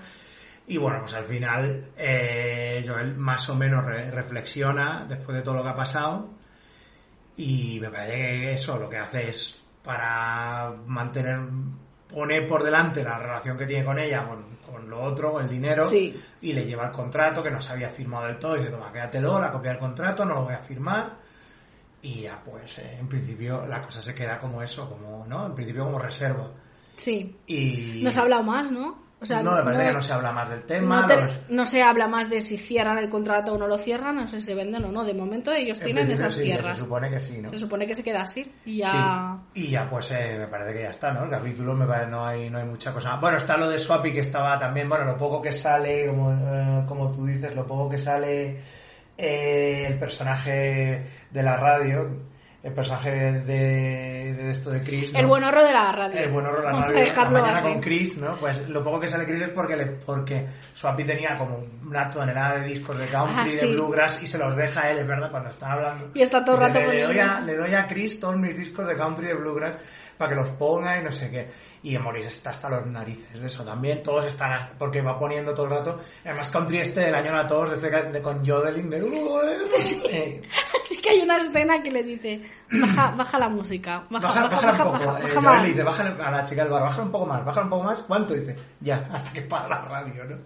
[0.71, 5.57] Y bueno, pues al final eh, Joel más o menos re- reflexiona después de todo
[5.57, 6.31] lo que ha pasado.
[7.37, 11.41] Y me parece que eso lo que hace es para mantener,
[12.09, 15.49] pone por delante la relación que tiene con ella, con, con lo otro, con el
[15.51, 16.15] dinero, Sí.
[16.43, 18.57] y le lleva el contrato que no se había firmado del todo.
[18.57, 21.17] Y dice, toma, quédatelo, la copia del contrato, no lo voy a firmar.
[22.03, 25.47] Y ya, pues, eh, en principio la cosa se queda como eso, como, ¿no?
[25.47, 26.49] En principio como reserva.
[26.95, 27.37] Sí.
[27.47, 28.01] Y...
[28.05, 29.10] No se ha hablado más, ¿no?
[29.23, 31.03] O sea, no, me parece que no se habla más del tema.
[31.03, 33.77] no te- los- no se habla más de si cierran el contrato o no lo
[33.77, 35.05] cierran, no sé si se venden o no.
[35.05, 36.77] De momento ellos en tienen esas sí, tierras.
[36.77, 37.51] Se supone que sí, ¿no?
[37.51, 38.51] Se supone que se queda así.
[38.65, 39.39] Y ya.
[39.55, 39.61] Sí.
[39.67, 41.25] Y ya, pues, eh, me parece que ya está, ¿no?
[41.25, 43.17] El capítulo, me parece, no hay, no hay mucha cosa.
[43.17, 46.85] Bueno, está lo de Swappy que estaba también, bueno, lo poco que sale, como, eh,
[46.89, 48.59] como tú dices, lo poco que sale
[49.19, 52.09] eh, el personaje de la radio,
[52.63, 55.13] el personaje de, de esto de Chris.
[55.13, 55.19] ¿no?
[55.19, 56.19] El buen horror de la radio.
[56.21, 57.69] El buen horror de la Vamos a radio, la mañana así.
[57.69, 58.37] con Chris, ¿no?
[58.37, 62.57] Pues lo poco que sale Chris es porque, le, porque Swappy tenía como una tonelada
[62.59, 63.73] de discos de country, Ah, de sí.
[63.73, 66.11] bluegrass y se los deja a él, es verdad, cuando están hablando.
[66.13, 68.57] Y está todo el rato le, le doy a, le doy a Chris todos mis
[68.59, 69.75] discos de country de bluegrass
[70.19, 71.49] para que los ponga y no sé qué.
[71.83, 74.03] Y Morris está hasta los narices de eso también.
[74.03, 75.99] Todos están, hasta- porque va poniendo todo el rato.
[76.27, 78.99] Además, country este del año a todos, este de, con Jodeling de...
[80.11, 80.43] Eh,
[80.85, 84.05] Así que hay una escena que le dice: baja, baja la música.
[84.11, 85.07] Baja, Baja, baja, baja, un poco.
[85.07, 85.63] baja, Eh, baja más.
[85.63, 87.85] le dice, bájale a la chica del bar, bájale un poco más, bájale un poco
[87.85, 88.03] más.
[88.03, 88.35] ¿Cuánto?
[88.35, 90.37] Dice, ya, hasta que para la radio, ¿no?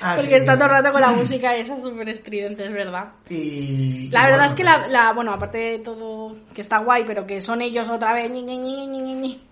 [0.00, 2.72] Así Porque está todo el rato con la música y esa es súper estridente, es
[2.72, 3.08] verdad.
[3.28, 7.04] Y, La verdad bueno, es que la, la- bueno, aparte de todo que está guay,
[7.06, 9.42] pero que son ellos otra vez, ñi, ñi, ñi.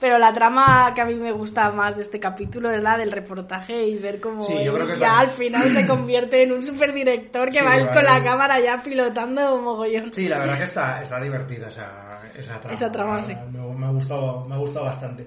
[0.00, 3.10] Pero la trama que a mí me gusta más de este capítulo es la del
[3.12, 4.64] reportaje y ver cómo Sí, él
[4.98, 8.22] ya la- al final se convierte en un superdirector que Sí, va él con la
[8.22, 10.12] cámara ya pilotando mogollón.
[10.12, 12.74] Sí, la verdad que está, está divertida esa, esa trama.
[12.74, 13.34] Esa trama, sí.
[13.52, 15.26] Me, me ha gustado, me ha gustado bastante.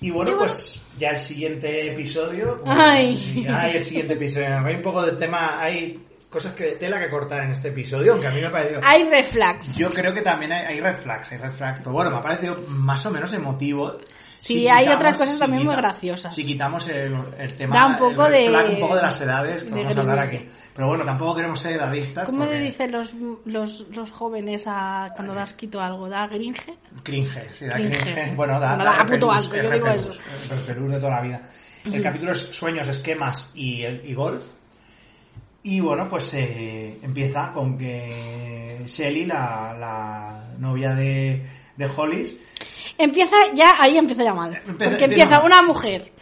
[0.00, 0.46] Y bueno, Y bueno.
[0.46, 2.56] pues ya el siguiente episodio.
[2.64, 3.16] pues, Ay.
[3.16, 4.58] sí, ay, el siguiente episodio.
[4.64, 5.98] Hay un poco de tema, hay
[6.34, 8.80] cosas que tela que cortar en este episodio, aunque a mí me ha parecido.
[8.84, 9.76] Hay reflex.
[9.76, 11.78] Yo creo que también hay, hay red flags, hay red flags.
[11.78, 13.96] Pero bueno, me ha parecido más o menos emotivo.
[14.38, 16.34] Sí, hay otras cosas también muy graciosas.
[16.34, 17.74] Si quitamos el, el tema.
[17.76, 20.00] Da un poco el red de- flag, un poco de las edades de vamos a
[20.00, 20.46] hablar aquí.
[20.74, 22.26] Pero bueno, tampoco queremos ser edadistas.
[22.26, 23.14] ¿Cómo le porque- dicen los,
[23.46, 26.10] los, los jóvenes a cuando das quito algo?
[26.10, 26.74] ¿Da gringe?
[27.02, 27.98] Cringe, sí, da Cringe.
[28.00, 28.32] cringe.
[28.36, 30.10] Bueno, da, Bueno, da repelús, puto asco, yo digo eso.
[30.10, 31.40] es repelús de toda la vida.
[31.86, 34.42] El capítulo es sueños, esquemas y, el- y golf.
[35.64, 41.44] Y bueno, pues eh, empieza con que Shelly, la, la novia de,
[41.76, 42.36] de Hollis,
[42.96, 44.54] Empieza ya, ahí empieza ya mal.
[44.54, 45.46] Empieza- porque empieza mal.
[45.46, 46.12] una mujer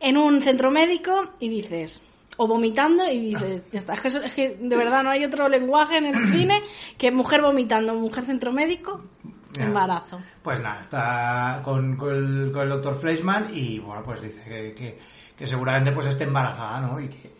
[0.00, 2.00] en un centro médico y dices,
[2.38, 3.92] o vomitando y dices, ya está.
[3.94, 6.62] Es que, de verdad no hay otro lenguaje en el cine
[6.96, 9.04] que mujer vomitando, mujer centro médico,
[9.52, 9.64] Ya.
[9.64, 10.18] embarazo.
[10.42, 14.72] pues nada, está con, con el, con el doctor Fleischman y bueno, pues dice que,
[14.74, 14.98] que,
[15.36, 16.98] que seguramente pues esté embarazada, ¿no?
[17.00, 17.32] Y que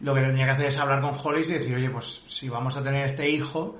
[0.00, 2.76] lo que tendría que hacer es hablar con Hollis y decir, oye, pues si vamos
[2.76, 3.76] a tener este hijo,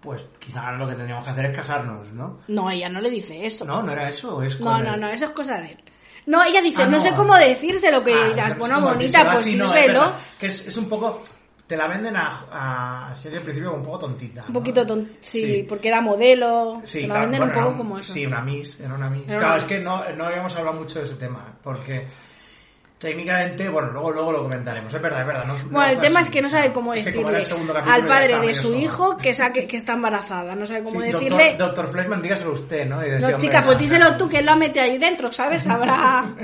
[0.00, 2.38] pues quizá lo que tendríamos que hacer es casarnos, ¿no?
[2.48, 3.64] No, ella no le dice eso.
[3.64, 5.78] No, no era eso, es no, no, no, eso es cosa de él.
[6.26, 7.00] No, ella dice, Ah, no, no.
[7.00, 10.00] sé cómo decírselo, que Ah, dirás, bueno, bonita, decírselo pues así, no, díselo.
[10.00, 11.22] verdad, que es, es un poco,
[11.66, 14.42] te la venden a, a Shelly al principio como un poco tontita.
[14.42, 14.52] Un ¿no?
[14.60, 17.98] poquito tonto, sí, porque era modelo, Sí, te la claro, venden bueno, un poco como
[17.98, 18.12] eso.
[18.12, 19.28] Sí, una Miss, era una Miss.
[19.28, 22.06] Era claro, una es que no, no habíamos hablado mucho de ese tema, porque
[22.98, 25.44] técnicamente, bueno, luego, luego lo comentaremos, es verdad, es verdad.
[25.46, 27.44] No, no Bueno, el tema es que no sabe cómo decirle
[27.84, 30.54] al padre de su hijo que, saque, que está embarazada.
[30.54, 31.50] No sabe cómo Sí, decirle.
[31.50, 33.04] Doctor, Doctor Fleshman, dígaselo usted, ¿no?
[33.06, 35.62] Y decía, No, chica, pues díselo tú que él lo mete ahí dentro, ¿sabes?
[35.68, 36.34] Sabrá.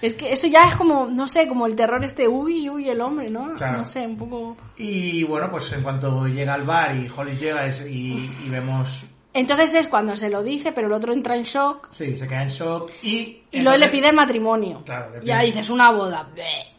[0.00, 3.00] Es que eso ya es como, no sé, como el terror este, uy, uy, el
[3.00, 3.54] hombre, ¿no?
[3.54, 3.78] Claro.
[3.78, 4.56] No sé, un poco...
[4.76, 9.88] Y bueno, pues en cuanto llega al bar y Holly llega y vemos, Entonces es
[9.88, 12.90] cuando se lo dice, pero el otro entra en shock sí, se queda en shock
[13.02, 13.42] y...
[13.50, 14.82] y luego le pide el matrimonio.
[14.84, 16.28] Claro, Ya dices, una boda.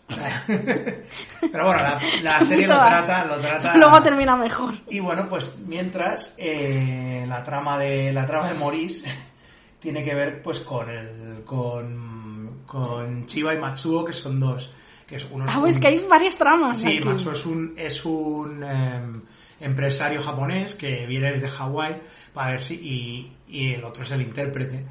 [0.48, 3.76] Pero bueno, la, la serie lo trata, lo trata...
[3.76, 4.74] Luego termina mejor.
[4.90, 9.10] Y bueno, pues mientras eh, la trama de la trama de Maurice
[9.80, 14.70] tiene que ver pues con el con, con Chiba y Matsuo que son dos
[15.08, 17.06] que es uno Ah, pues que hay varias tramas sí aquí.
[17.06, 19.22] Matsuo es un es un em,
[19.60, 22.02] empresario japonés que viene desde Hawái
[22.34, 24.86] para ver si y, y el otro es el intérprete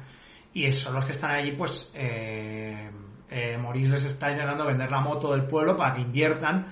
[0.53, 2.89] y son los que están allí pues eh,
[3.29, 6.65] eh, Maurice les está intentando vender la moto del pueblo para que inviertan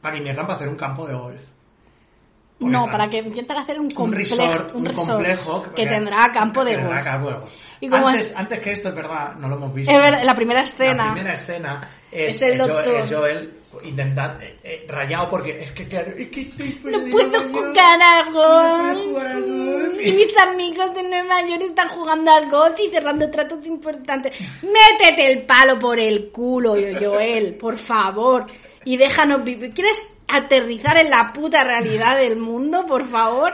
[0.00, 1.40] para que inviertan para hacer un campo de golf
[2.58, 5.86] Porque No, para que intenten hacer un un complejo, resort, un un resort complejo que
[5.86, 7.02] tendrá campo de que golf.
[7.04, 7.52] campo de golf.
[7.80, 9.90] Y como antes, es- antes que esto, es verdad, no lo hemos visto.
[9.92, 11.06] Es ver- la primera escena.
[11.06, 11.80] La primera escena
[12.12, 12.94] es, Es el Joel- doctor.
[13.00, 13.54] es Joel
[13.84, 17.30] intentando, eh, eh, rayado porque es que claro, es que estoy fuera No de puedo
[17.30, 20.00] Nueva jugar al golf.
[20.02, 24.36] Y mis amigos de Nueva York están jugando al golf y cerrando tratos importantes.
[24.62, 28.46] Métete el palo por el culo, Joel, por favor.
[28.84, 29.72] Y déjanos vivir.
[29.72, 33.52] ¿Quieres aterrizar en la puta realidad del mundo, por favor?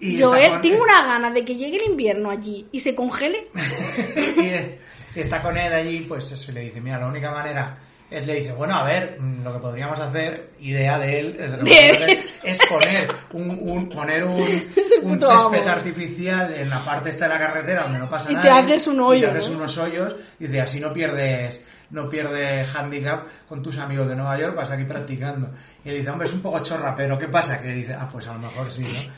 [0.00, 3.48] Y Joel, tengo una gana de que llegue el invierno allí y se congele.
[5.14, 7.78] y está con él allí, pues eso, y le dice, mira, la única manera,
[8.12, 11.90] él le dice, bueno, a ver, lo que podríamos hacer, idea de él, eh, De-
[11.90, 12.10] hacer
[12.44, 14.40] es poner un, un- poner un,
[15.02, 15.68] un césped amo.
[15.68, 18.42] artificial en la parte esta de la carretera donde no pasa Y nada.
[18.62, 19.58] te haces un hoyo, Y te haces ¿no?
[19.58, 24.38] unos hoyos, y dice, así no pierdes no pierdes handicap con tus amigos de Nueva
[24.38, 25.50] York, vas aquí practicando.
[25.84, 27.60] Y él dice, hombre, es un poco chorra, pero ¿qué pasa?
[27.60, 29.12] Que dice, ah, pues a lo mejor sí, ¿no?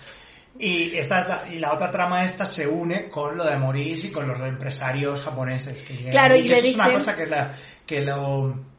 [0.58, 4.08] Y, esta, es la- y la otra trama esta se une con lo de Maurice
[4.08, 6.10] y con los empresarios japoneses que llegan.
[6.10, 7.52] Claro, y que le eso es una cosa que, la,
[7.86, 8.73] que lo...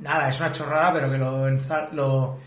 [0.00, 1.48] Nada, es una chorrada, pero que lo,
[1.92, 2.38] lo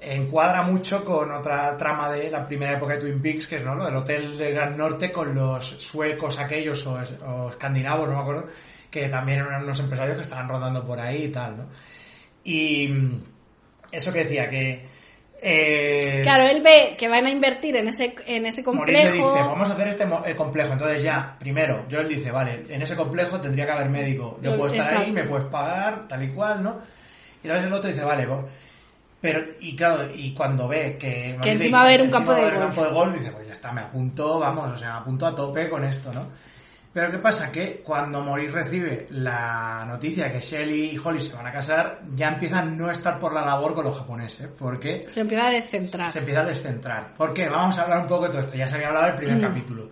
[0.00, 3.74] encuadra mucho con otra trama de la primera época de Twin Peaks, que es ¿no?
[3.74, 8.14] lo del Hotel del Gran Norte con los suecos aquellos o, es- o escandinavos, no
[8.16, 8.46] me acuerdo,
[8.90, 11.66] que también eran unos empresarios que estaban rodando por ahí y tal, ¿no?
[12.44, 13.22] Y mm,
[13.92, 14.95] eso que decía, que...
[15.48, 19.32] eh, Claro, él ve que van a invertir en ese, en ese Maurice le complejo.
[19.32, 20.72] dice, vamos a hacer este mo- eh, complejo.
[20.72, 24.38] Entonces ya, primero, Joel dice, vale, en ese complejo tendría que haber médico.
[24.42, 26.78] Yo puedo estar ahí, me puedes pagar, tal y cual, ¿no?
[27.42, 28.44] Y entonces el otro dice, vale, vos-
[29.20, 31.34] pero, y claro, y cuando ve que...
[31.38, 32.74] Maurice encima dice, va a haber un de golf.
[32.74, 35.34] campo de golf, dice, pues ya está, me apunto, vamos, o sea, me apunto a
[35.34, 36.26] tope con esto, ¿no?
[36.96, 37.52] Pero ¿qué pasa?
[37.52, 42.28] Que cuando Maurice recibe la noticia que Shelly y Holly se van a casar, ya
[42.28, 46.08] empieza a no estar por la labor con los japoneses, porque Se empieza a descentrar.
[46.08, 47.12] se empieza a descentrar.
[47.12, 47.50] ¿Por qué?
[47.50, 48.56] Vamos a hablar un poco de todo esto.
[48.56, 49.90] Ya se había hablado del primer capítulo.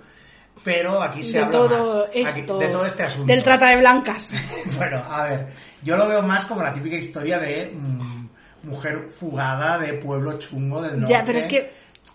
[0.65, 1.33] Pero aquí se Mm.
[1.33, 2.33] de habla todo más.
[2.33, 3.27] Aquí- de todo este asunto.
[3.27, 4.33] Del trata de blancas.
[4.79, 5.49] bueno, a ver.
[5.83, 8.29] Yo lo veo más como la típica historia de mm,
[8.63, 11.13] mujer fugada de pueblo chungo del norte.
[11.13, 11.71] ya, pero es que.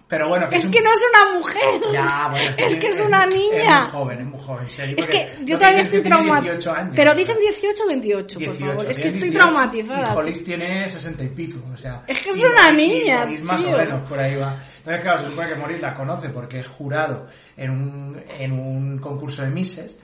[0.08, 1.82] Pero bueno, que Es un- que no es una mujer.
[1.94, 3.82] Ya, bueno, es que es una Es niña.
[3.82, 4.66] muy joven, es muy joven.
[4.68, 6.42] Shelly, Es que yo todavía estoy es traumatizada.
[6.42, 6.94] 18 años.
[6.96, 8.90] Pero dicen 18 o 28, por 18, favor.
[8.92, 10.14] Es que estoy 18 traumatizada.
[10.14, 12.02] Y Hollis tiene 60 y pico, o sea.
[12.08, 13.76] Es que es una niña, y más tío.
[13.76, 14.58] o menos, por ahí va.
[14.78, 18.98] Entonces, claro, se supone que Maurice la conoce porque es jurado en un, en un
[18.98, 19.96] concurso de Misses.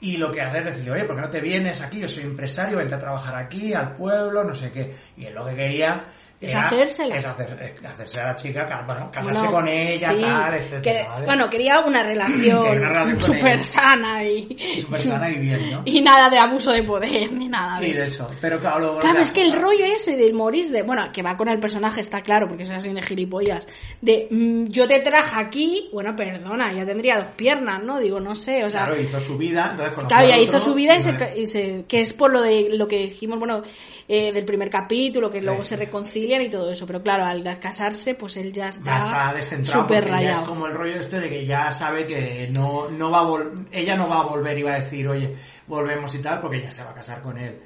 [0.00, 2.00] Y lo que hace es decirle, oye, ¿por qué no te vienes aquí?
[2.00, 4.92] Yo soy empresario, vente a trabajar aquí, al pueblo, no sé qué.
[5.16, 6.04] Y él lo que quería
[6.42, 7.16] Es hacérsela.
[7.16, 11.06] Es hacer, es hacerse a la chica, bueno, casarse Bueno, con ella, sí, tal, que-
[11.08, 11.24] ¿vale?
[11.26, 12.80] bueno, quería una relación,
[13.12, 15.82] con súper sana y, Súper sana y bien, ¿no?
[15.86, 18.24] y nada de abuso de poder ni nada de Y de eso.
[18.24, 18.30] eso.
[18.40, 21.22] Pero claro, luego Claro, ya- es que el rollo ese del Maurice, de, bueno, que
[21.22, 23.66] va con el personaje, está claro, porque es así de gilipollas,
[24.00, 27.98] de mm, yo te traje aquí, bueno, perdona, ya tendría dos piernas, ¿no?
[28.00, 30.74] Digo, no sé, o sea, Claro, hizo su vida, entonces conoció Claro, ya hizo su
[30.74, 33.62] vida y, se, y se- que es por lo de lo que dijimos, bueno,
[34.08, 36.86] eh, del primer capítulo, que luego se reconcilian y todo eso.
[36.86, 40.26] Pero claro, al casarse, pues él ya está, ya está descentrado súper porque ya es
[40.36, 40.46] rayado.
[40.46, 43.96] como el rollo este de que ya sabe que no, no va a vol- ella
[43.96, 45.36] no va a volver y va a decir oye
[45.66, 47.58] volvemos y tal porque ya se va a casar con él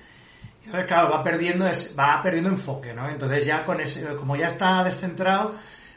[0.65, 4.49] entonces claro va perdiendo es, va perdiendo enfoque no entonces ya con ese como ya
[4.49, 5.55] está descentrado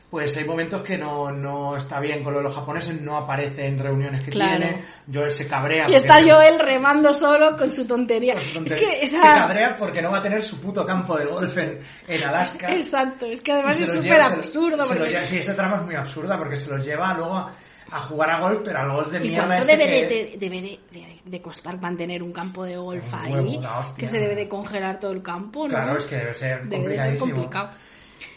[0.10, 3.68] pues hay momentos que no, no está bien con lo de los japoneses no aparece
[3.68, 4.58] en reuniones que Claro.
[4.58, 8.34] tiene Joel se cabrea Y está se- Joel remando solo con su tontería.
[8.34, 8.90] con su Es tontería.
[9.00, 9.36] que se esa...
[9.36, 13.26] cabrea porque no va a tener su puto campo de golf en, en Alaska Exacto,
[13.28, 14.84] es que Y además se es súper se- absurdo.
[14.84, 17.54] se porque- lleva- sí, esa trama es muy absurda porque se los lleva luego a,
[17.92, 20.26] a jugar a golf, pero al golf de ¿Y mierda cuánto ese debe, que- de,
[20.26, 23.32] de- debe de, de- de costar mantener un campo de golf ahí?
[23.34, 23.96] huevo, hostia.
[23.96, 25.70] que se debe de congelar todo el campo, ¿no?
[25.70, 27.32] Claro, es que debe ser Debe de ser complicadísimo.
[27.36, 27.70] complicado.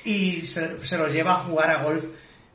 [0.05, 2.05] Y se, se los lleva a jugar a golf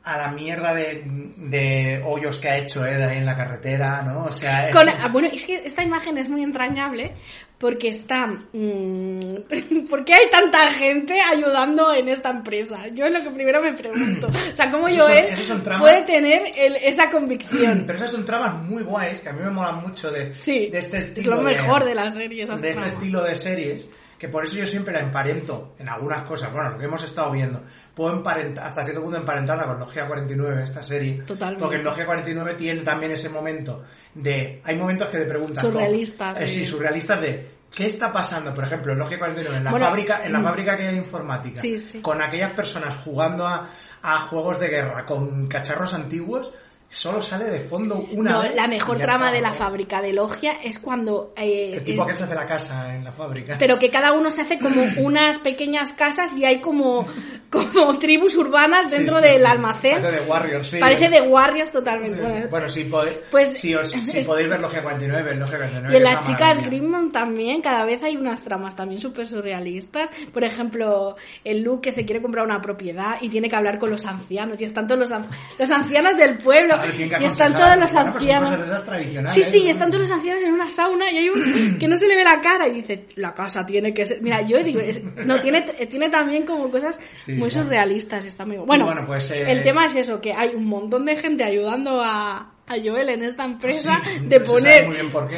[0.04, 1.02] a la mierda de,
[1.36, 4.24] de hoyos que ha hecho Ed ahí en la carretera, ¿no?
[4.24, 7.12] O sea, Con- bueno, es que esta imagen es muy entrañable
[7.58, 8.26] porque está...
[8.26, 9.18] mm,
[9.90, 12.86] ¿Por qué hay tanta gente ayudando en esta empresa?
[12.94, 14.28] Yo es lo que primero me pregunto.
[14.28, 17.84] O sea, ¿cómo son tramas- puede tener el- esa convicción?
[17.86, 20.78] Pero esas son tramas muy guays, que a mí me molan mucho de, Sí, de
[20.78, 21.36] este es estilo.
[21.36, 22.44] lo mejor de la serie.
[22.44, 26.22] esas de este estilo de series, que por eso yo siempre la emparento en algunas
[26.22, 26.52] cosas.
[26.52, 27.62] Bueno, lo que hemos estado viendo,
[27.94, 31.22] puedo emparentar, hasta cierto punto emparentarla con Logia 49, esta serie.
[31.22, 31.62] Totalmente.
[31.62, 34.60] Porque en Logia 49 tiene también ese momento de.
[34.64, 35.64] Hay momentos que te preguntan.
[35.64, 36.60] Surrealistas, eh, sí.
[36.60, 37.58] sí, surrealistas de.
[37.74, 40.44] ¿Qué está pasando, por ejemplo, en Logia 49, en la Bueno, fábrica, en la mm.
[40.44, 42.00] fábrica que hay de informática, Sí, sí.
[42.00, 43.68] con aquellas personas jugando a,
[44.02, 46.52] a juegos de guerra con cacharros antiguos,
[46.90, 49.54] solo sale de fondo una No, vez la mejor trama está, de la ¿no?
[49.54, 51.32] fábrica de Logia es cuando...
[51.36, 53.56] eh, El tipo eh, que se hace la casa en la fábrica.
[53.58, 57.06] pero que cada uno se hace como unas pequeñas casas y hay como,
[57.50, 59.46] como tribus urbanas Sí, dentro sí, del sí.
[59.46, 60.00] almacén.
[60.02, 60.78] Parece de Warriors, sí.
[60.78, 61.72] Parece de Sí, Warriors sí.
[61.74, 62.20] totalmente.
[62.22, 65.92] Bueno, Bueno, si, podéis, Pues- si, os- si es- podéis ver Logia 49, Logia 49.
[65.92, 66.64] Y en es las chicas.
[66.64, 70.08] Grimmon también, cada vez hay unas tramas también súper surrealistas.
[70.32, 73.90] Por ejemplo, el Luke que se quiere comprar una propiedad y tiene que hablar con
[73.90, 74.58] los ancianos.
[74.60, 75.20] Y están todos los,
[75.58, 76.77] los ancianos del pueblo.
[76.86, 81.10] Y están pues de esas tradicionales, Sí, sí, están todos los ancianos en una sauna
[81.10, 83.92] y hay un que no se le ve la cara y dice, la casa tiene
[83.94, 84.20] que ser...
[84.22, 87.64] Mira, yo digo, es- no, tiene, tiene también como cosas Sí, muy claro.
[87.64, 88.24] surrealistas.
[88.24, 88.56] Está muy...
[88.58, 92.00] Bueno, bueno, pues, eh, el tema es eso, que hay un montón de gente ayudando
[92.02, 94.86] a, a Joel en esta empresa Sí, de poner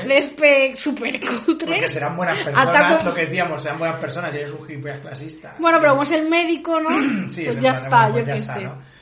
[0.07, 1.67] césped súper cutre.
[1.75, 5.01] Porque serán buenas Ataco- personas, lo que decíamos, serán buenas personas y eres un gilipollas
[5.01, 5.57] clasista.
[5.59, 6.91] Bueno, pero como es el médico, ¿no?
[7.29, 8.65] Sí, pues es ya está, bueno, pues yo ya qué está, sé.
[8.65, 9.00] ¿no?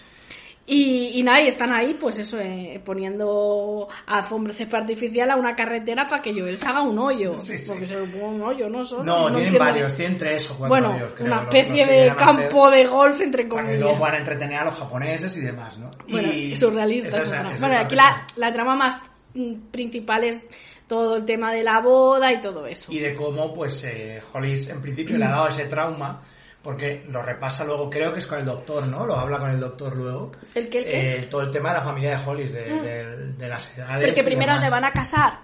[0.71, 5.57] Y, y nada, y están ahí, pues eso, eh, poniendo alfombra césped artificial a una
[5.57, 7.39] carretera para que Joel se haga un hoyo.
[7.39, 7.65] Sí, sí.
[7.69, 8.85] Porque se lo un hoyo, ¿no?
[8.85, 9.59] Solo, No, tienen entiendo.
[9.65, 12.87] varios, tienen tres o cuatro Bueno, hoyos, creo, una especie los de a campo de
[12.87, 13.81] golf, entre Para que comillas.
[13.83, 15.91] luego puedan entretener a los japoneses y demás, ¿no?
[16.09, 17.09] Bueno, y surrealista.
[17.09, 18.97] esa- esa bueno, aquí la, la trama más
[19.35, 20.47] mm, principal es
[20.87, 22.93] todo el tema de la boda y todo eso.
[22.93, 26.21] y de cómo pues eh, Hollis en principio le ha dado ese trauma
[26.63, 29.61] porque lo repasa luego creo que es con el doctor no lo habla con el
[29.61, 31.17] doctor luego ¿El qué, el qué?
[31.19, 34.23] Eh, todo el tema de la familia de Hollis de, de- de las edades Porque
[34.25, 35.39] primero se van a casar.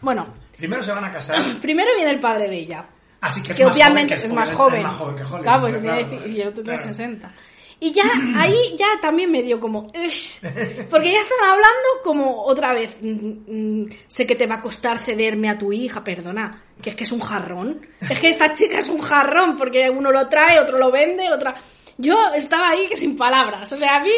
[0.00, 2.86] Bueno, primero se van a casar primero viene el padre de ella.
[3.20, 4.78] así que es que más obviamente joven es que más joven.
[4.78, 6.94] es más joven que Hollis Claro, pues y el otro tiene claro.
[6.94, 7.32] 60.
[7.80, 8.04] Y ya
[8.36, 9.82] ahí ya también me dio como...
[9.92, 12.96] Porque ya están hablando como otra vez.
[13.02, 16.62] mm, mm, sé que te va a costar cederme a tu hija, perdona.
[16.82, 17.86] Que es que es un jarrón.
[18.10, 21.54] Es que esta chica es un jarrón porque uno lo trae, otro lo vende, otra...
[21.98, 23.70] Yo estaba ahí que sin palabras.
[23.72, 24.10] O sea, a mí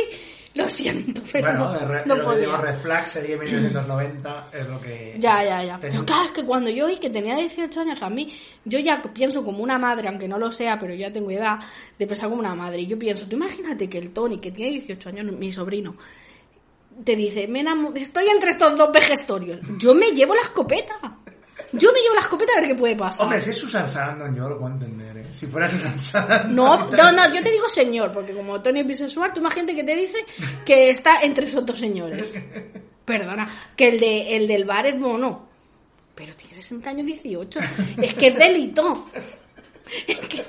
[0.54, 2.40] lo siento, pero bueno no, el re- no lo que podía.
[2.46, 5.78] digo Red Flag serie 1990 es lo que Ya, ya, ya.
[5.80, 8.32] Pero claro, es que cuando yo oí que tenía 18 años, a mí,
[8.64, 11.58] yo ya pienso como una madre, aunque no lo sea, pero yo ya tengo edad
[11.98, 12.82] de pensar como una madre.
[12.82, 15.96] Y yo pienso, tú imagínate que el Tony, que tiene 18 años, mi sobrino,
[17.04, 17.64] te dice, me
[17.96, 19.58] estoy entre estos dos vejestorios.
[19.78, 21.18] Yo me llevo la escopeta.
[21.76, 23.24] Yo me llevo la escopeta a ver qué puede pasar.
[23.24, 25.26] hombre si es Susan Sarandon yo lo puedo entender ¿eh?
[25.32, 28.86] si fuera Susan Sarandon No, no, no, yo te digo señor, porque como Tony es
[28.86, 30.18] bisexual, tú imagínate que te dice
[30.64, 32.32] que está entre esos dos señores.
[33.04, 35.48] Perdona, que el, de, el del bar es mono.
[36.14, 37.60] Pero tiene 60 años 18.
[38.00, 39.10] Es que es delito.
[40.06, 40.44] Es que,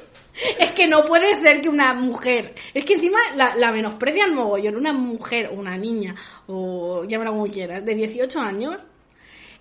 [0.59, 2.55] es que no puede ser que una mujer.
[2.73, 4.75] Es que encima la, la menosprecian mogollón.
[4.77, 6.15] Una mujer, o una niña,
[6.47, 8.77] o llámala como quieras, de 18 años.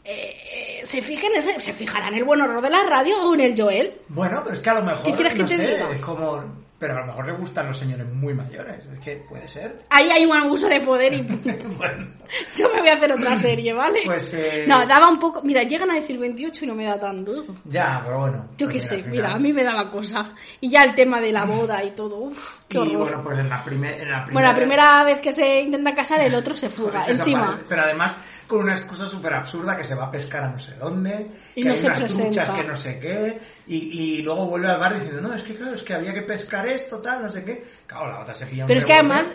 [0.05, 0.37] eh,
[0.85, 3.61] se fijen ese, se fijarán en el buen horror de la radio o en el
[3.61, 4.01] Joel.
[4.09, 5.90] Bueno, pero es que a lo mejor, ¿Qué quieres que no te sé, diga?
[5.90, 6.62] es como...
[6.77, 9.85] Pero a lo mejor le gustan los señores muy mayores, es que puede ser.
[9.88, 11.23] Ahí hay un abuso de poder y
[11.79, 12.09] bueno,
[12.57, 14.01] yo me voy a hacer otra serie, ¿vale?
[14.05, 15.40] Pues, eh, No, daba un poco...
[15.42, 17.55] Mira, llegan a decir 28 y no me da tan duro.
[17.64, 18.49] ya, pero bueno.
[18.59, 20.35] Yo pues qué sé, al mira, final- a mí me daba cosa.
[20.61, 22.99] Y ya el tema de la boda y todo, uff, qué Y horror.
[22.99, 24.33] bueno, pues en la, primer, en la primera...
[24.33, 26.90] Bueno, la primera vez que se intenta casar, el otro se fuga.
[27.07, 27.23] Desaparece.
[27.23, 28.14] Encima, Pero además
[28.46, 31.62] con una excusa súper absurda que se va a pescar a no sé dónde, Y
[31.62, 32.22] que no hay unas presenta.
[32.24, 33.76] truchas que no sé qué, y,
[34.18, 36.68] y luego vuelve al bar diciendo, no, es que claro, es que había que pescar
[36.68, 37.64] esto, tal, no sé qué.
[37.87, 39.26] Claro, la otra se pilla un pero es que además,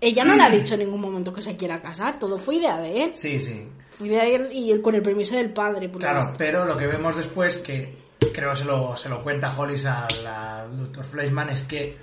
[0.00, 2.18] ella no le ha dicho en ningún momento que se quiera casar.
[2.18, 3.10] Todo fue idea de él.
[3.14, 3.68] Sí, sí.
[3.90, 5.88] Fue idea de él y él con el permiso del padre.
[5.88, 7.98] por Claro, pero lo que vemos después, que
[8.32, 11.04] creo se lo, se lo cuenta Hollis al, al Dr.
[11.04, 11.96] Fleischman, es que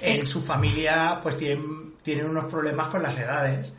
[0.00, 3.72] en Es- su familia pues tienen, tienen unos problemas con las edades.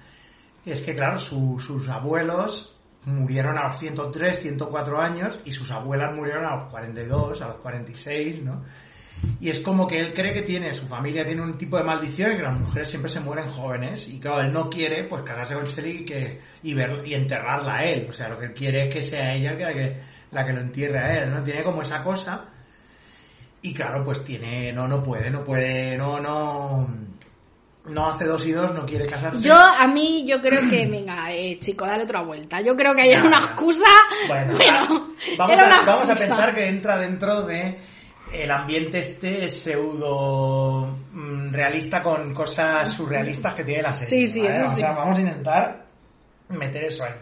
[0.71, 6.13] Es que, claro, su- sus abuelos murieron a los 103, 104 años y sus abuelas
[6.13, 8.63] murieron a los 42, a los 46, ¿no?
[9.39, 12.33] Y es como que él cree que tiene, su familia tiene un tipo de maldición
[12.33, 14.07] y que las mujeres siempre se mueren jóvenes.
[14.09, 17.77] Y claro, él no quiere pues casarse con Shelly y, que, y, ver, y enterrarla
[17.77, 18.05] a él.
[18.09, 19.97] O sea, lo que él quiere es que sea ella la que,
[20.31, 21.41] la que lo entierre a él, ¿no?
[21.41, 22.45] Tiene como esa cosa.
[23.63, 26.56] Y claro, pues tiene, no, no puede, no puede, no, no,
[27.89, 29.43] no hace dos y dos, no quiere casarse.
[29.43, 32.61] Yo, a mí, yo creo que, venga, eh, chico, dale otra vuelta.
[32.61, 33.85] Yo creo que Ya, una excusa.
[34.27, 34.57] Bueno,
[35.37, 37.77] vamos, a, vamos pensar que entra dentro de
[38.33, 44.27] el ambiente este pseudo mm, realista con cosas surrealistas que tiene la serie.
[44.27, 44.55] Sí, sí, ¿vale?
[44.55, 44.81] eso O sí.
[44.81, 45.85] sea, vamos a intentar
[46.49, 47.13] meter eso ahí.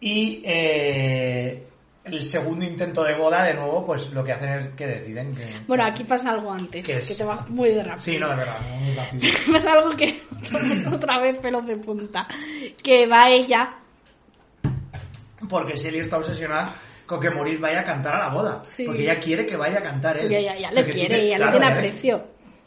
[0.00, 1.68] Y eh,
[2.04, 5.46] el segundo intento de boda, de nuevo, pues lo que hacen es que deciden que...
[5.68, 7.16] Bueno, aquí pasa algo antes, ¿Qué que es?
[7.16, 8.00] te va muy de rápido.
[8.00, 9.32] Sí, no, de verdad, muy rápido.
[9.52, 10.20] pasa algo que
[10.92, 12.26] otra vez pelos de punta.
[12.82, 13.74] Que va ella,
[15.48, 16.74] Porque Shelly está obsesionada
[17.06, 18.62] con que Maurice vaya a cantar a la boda.
[18.64, 18.84] Sí.
[18.84, 20.22] Porque ella quiere que vaya a cantar él.
[20.22, 22.24] porque ella ya le quiere, te- ella claro, le tiene aprecio.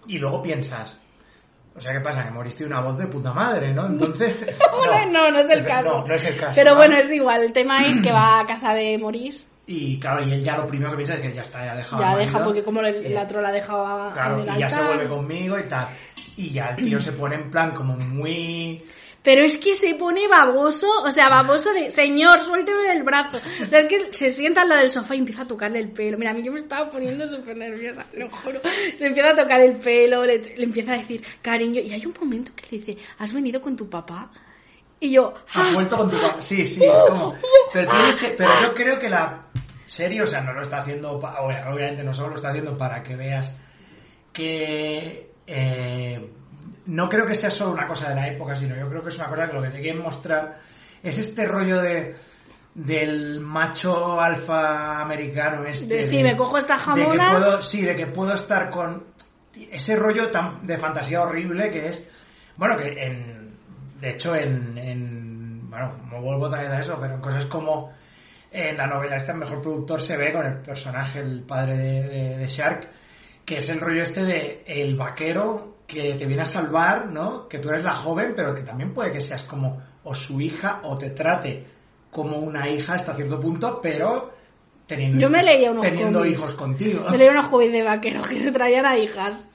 [0.07, 0.97] Y luego piensas,
[1.75, 2.23] o sea, ¿qué pasa?
[2.23, 3.85] Que Maurice tiene una voz de puta madre, ¿no?
[3.85, 4.45] Entonces...
[4.85, 5.99] Bueno, no, no es el caso.
[5.99, 6.53] No, no es el caso.
[6.55, 6.77] Pero ¿no?
[6.77, 7.41] bueno, es igual.
[7.43, 9.45] El tema es que va a casa de Maurice.
[9.67, 11.75] Y claro, y él ya lo primero que piensa es que ya está, ya ha
[11.75, 14.69] dejado Ya deja, porque como el, Eh, la trola dejaba Claro, en el y ya
[14.69, 15.87] se vuelve conmigo y tal.
[16.37, 18.83] Y ya el tío se pone en plan como muy...
[19.25, 23.39] Pero es que se pone baboso, o sea, baboso de, señor, suélteme del brazo.
[23.63, 25.91] O sea, es que se sienta al lado del sofá y empieza a tocarle el
[25.91, 26.17] pelo.
[26.17, 28.61] Mira, a mí yo me estaba poniendo súper nerviosa, te lo juro.
[28.99, 32.13] Le empieza a tocar el pelo, le, le empieza a decir, cariño, y hay un
[32.21, 34.31] momento que le dice, ¿has venido con tu papá?
[34.99, 35.71] Y yo, Has ¡ah!
[35.73, 36.41] vuelto con tu papá.
[36.41, 37.33] Sí, sí, es como...
[37.73, 39.47] Pero, tiene ese- pero yo creo que la
[39.87, 41.19] serie, o sea, no lo está haciendo...
[41.19, 43.53] pa- obvia- Obviamente no solo lo está haciendo para que veas
[44.31, 45.31] que...
[45.47, 46.29] eh,
[46.87, 49.17] no creo que sea solo una cosa de la época, sino yo creo que es
[49.17, 50.57] una cosa que lo que te quieren mostrar
[51.03, 52.15] es este rollo de
[52.73, 57.31] del macho alfa americano este De, sí, me cojo esta de que jamona.
[57.31, 59.05] puedo, sí, de que puedo estar con
[59.71, 62.09] ese rollo tan de fantasía horrible que es,
[62.57, 63.57] bueno, que en,
[64.01, 67.93] de hecho en, en bueno, no vuelvo otra vez a eso, pero en cosas como
[68.51, 72.03] en la novela esta, el mejor productor se ve con el personaje, el padre de,
[72.03, 72.89] de- de Shark,
[73.45, 77.47] que es el rollo este de el vaquero que te viene a salvar, ¿no?
[77.47, 80.81] Que tú eres la joven, pero que también puede que seas como o su hija
[80.83, 81.65] o te trate
[82.11, 84.31] como una hija hasta cierto punto, pero
[84.87, 86.37] teniendo, Yo me leía unos teniendo cómics.
[86.39, 87.05] hijos contigo.
[87.09, 89.47] Me leí unos jóvenes de vaqueros que se traían a hijas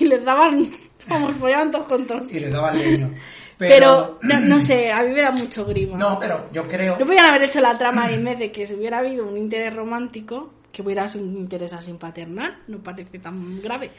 [0.00, 0.70] y les daban,
[1.08, 2.32] como follaban todos con todos.
[2.32, 3.14] y le daba el leño.
[3.58, 5.98] Pero, no, no sé, a mí me da mucho grima.
[5.98, 6.96] No, pero yo creo.
[6.96, 9.74] No podrían haber hecho la trama en vez de que se hubiera habido un interés
[9.74, 13.90] romántico, que hubiera sido un interés así paternal, no parece tan grave.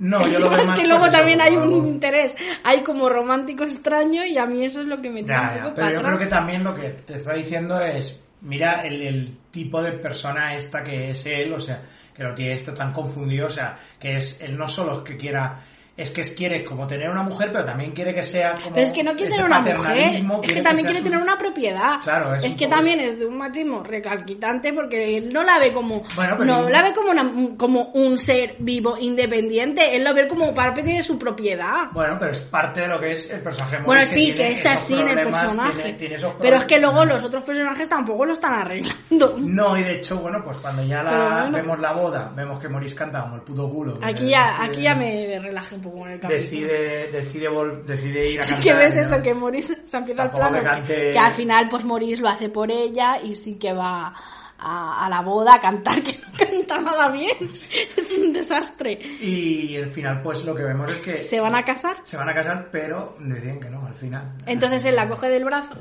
[0.00, 0.76] No, yo lo veo más.
[0.76, 2.34] es que luego eso, también hay un interés,
[2.64, 5.74] hay como romántico extraño y a mí eso es lo que me un poco pero
[5.74, 8.24] para yo creo que también lo que te está diciendo es.
[8.42, 11.82] Mira el, el tipo de persona esta que es él, o sea,
[12.16, 15.18] que lo tiene esto tan confundido, o sea, que es él no solo es que
[15.18, 15.60] quiera.
[16.00, 18.74] Es que quiere como tener una mujer, pero también quiere que sea como.
[18.74, 19.98] Pero es que no quiere tener una mujer,
[20.42, 22.00] es que también quiere su- tener una propiedad.
[22.02, 25.72] Claro, es es que también es de un machismo recalquitante porque él no la ve
[25.72, 30.14] como Bueno, pero no la ve como una- como un ser vivo independiente, él lo
[30.14, 31.90] ve como parte de su propiedad.
[31.92, 33.78] Bueno, pero es parte de lo que es el personaje.
[33.84, 35.82] Bueno, sí, que tiene es así en el personaje.
[35.82, 39.36] tiene- tiene Pero es que luego los otros personajes tampoco lo están arreglando.
[39.38, 41.52] No, y de hecho, bueno, pues cuando ya la, bueno.
[41.58, 43.98] vemos la boda, vemos que Maurice canta como el puto culo.
[44.02, 46.42] Aquí que ya, decide- aquí ya me relajé un poco con el capítulo.
[46.42, 47.48] Decide, decide,
[47.86, 48.64] decide ir a Sí cantar.
[48.72, 51.84] que ves eso, que Maurice se empieza el plano, que cante- que al final pues
[51.84, 54.14] Maurice lo hace por ella y sí que va
[54.62, 58.92] a, a la boda a cantar, que no canta nada bien, es un desastre.
[59.20, 61.96] Y al final, pues lo que vemos es que ¿Se van a casar?
[62.02, 64.34] se van a casar, pero deciden que no, al final.
[64.46, 65.74] Entonces él la coge del brazo,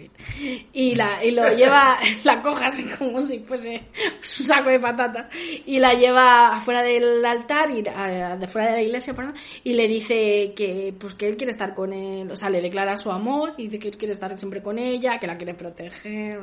[0.00, 3.82] fin, y, la, y lo lleva, la coge así como si fuese
[4.20, 5.26] su saco de patatas,
[5.66, 9.34] y la lleva afuera del altar, y, a- de fuera de la iglesia, perdón,
[9.64, 12.98] y le dice que, pues, que él quiere estar con él, o sea, le declara
[12.98, 16.38] su amor, y dice que él quiere estar siempre con ella, que la quiere proteger,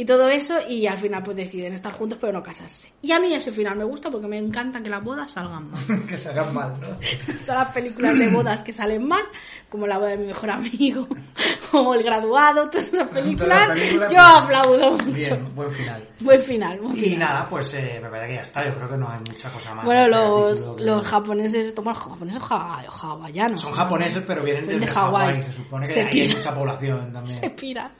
[0.00, 2.90] y todo eso, y al final pues deciden estar juntos pero no casarse.
[3.02, 6.06] Y a mí ese final me gusta porque me encanta que las bodas salgan mal.
[6.08, 6.86] que se hagan mal, ¿no?
[7.46, 9.22] Todas las películas de bodas que salen mal,
[9.68, 11.06] como la boda de mi mejor amigo,
[11.72, 15.04] o El graduado, todas esas películas, las películas, yo aplaudo mucho.
[15.12, 16.08] Bien, buen final.
[16.20, 18.66] Buen final, buen Y nada, pues eh, me parece que ya está.
[18.66, 19.84] Yo creo que no hay mucha cosa más.
[19.84, 23.60] Bueno, en los, que- los japoneses, estos bueno, japoneses ja- hawaianos.
[23.60, 25.26] Son japoneses, pero vienen De desde Hawái.
[25.26, 25.42] Hawái.
[25.42, 27.38] Se supone que Se hay mucha población también.
[27.38, 27.90] Se pira.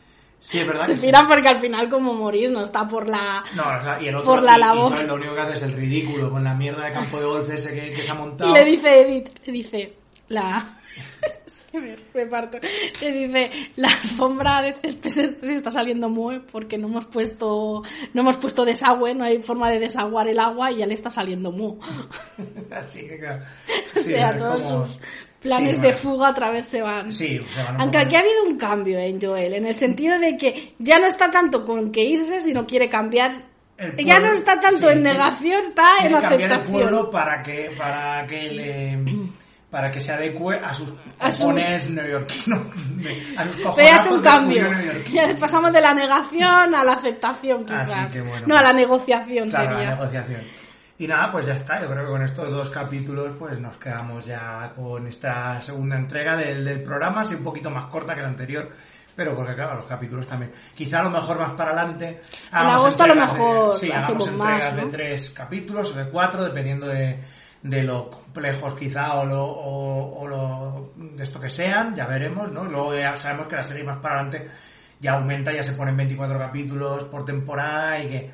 [0.40, 1.06] Sí, es verdad Se que sí.
[1.06, 3.44] piran porque al final como morís no está por la...
[3.54, 4.88] No, o sea, y el otro Por la y- y labor.
[4.88, 5.06] ¿sabes?
[5.06, 7.74] lo único que hace es el ridículo con la mierda de campo de golf ese
[7.74, 8.50] que, que se ha montado.
[8.50, 9.92] Y le dice Edith, le dice,
[10.28, 10.78] la...
[11.70, 12.58] que me, me parto.
[12.98, 17.82] Que dice, la alfombra de césped se está saliendo muy porque no hemos puesto
[18.14, 21.10] no hemos puesto desagüe, no hay forma de desaguar el agua y ya le está
[21.10, 21.78] saliendo mu.
[22.72, 23.44] Así que, claro.
[23.96, 24.98] O Sí, sea, es todos como- sus
[25.40, 27.10] planes Sí, de fuga otra vez se van.
[27.12, 30.18] Sí, se van un Aunque aquí ha habido un cambio en Joel, en el sentido
[30.18, 33.48] de que ya no está tanto con que irse, sino quiere cambiar.
[33.98, 36.72] Ya no está tanto sí, en negación, está en cambiar el aceptación.
[36.72, 38.98] pueblo para que para que le
[39.70, 42.58] para que se adecue a sus A sus- cojones neoyorquinos
[43.36, 44.68] a sus Pero ya es un cambio.
[45.12, 48.12] Ya pasamos de la negación a la aceptación, Así quizás.
[48.12, 49.94] que bueno, no, a la pues, negociación Claro, la sería.
[49.94, 50.40] negociación.
[51.00, 51.80] Y nada, pues ya está.
[51.80, 56.36] Yo creo que con estos dos capítulos pues nos quedamos ya con esta segunda entrega
[56.36, 58.68] del, del programa, así un poquito más corta que la anterior.
[59.16, 60.52] Pero porque claro, los capítulos también.
[60.74, 62.20] Quizá a lo mejor más para adelante.
[62.52, 64.84] hagamos agosto a lo entregas de- mejor sí, hagamos más, entregas ¿no?
[64.84, 67.18] de tres capítulos o de cuatro, dependiendo de,
[67.62, 72.52] de lo complejos quizá o lo, o, o lo de esto que sean, ya veremos,
[72.52, 72.64] ¿no?
[72.64, 74.48] Luego ya sabemos que la serie más para adelante
[75.00, 78.30] ya aumenta, ya se ponen 24 capítulos por temporada y que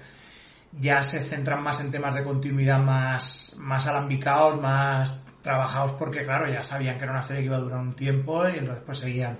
[0.79, 6.51] ya se centran más en temas de continuidad más, más alambicados, más trabajados, porque claro,
[6.53, 8.99] ya sabían que era una serie que iba a durar un tiempo y entonces pues
[8.99, 9.39] seguían.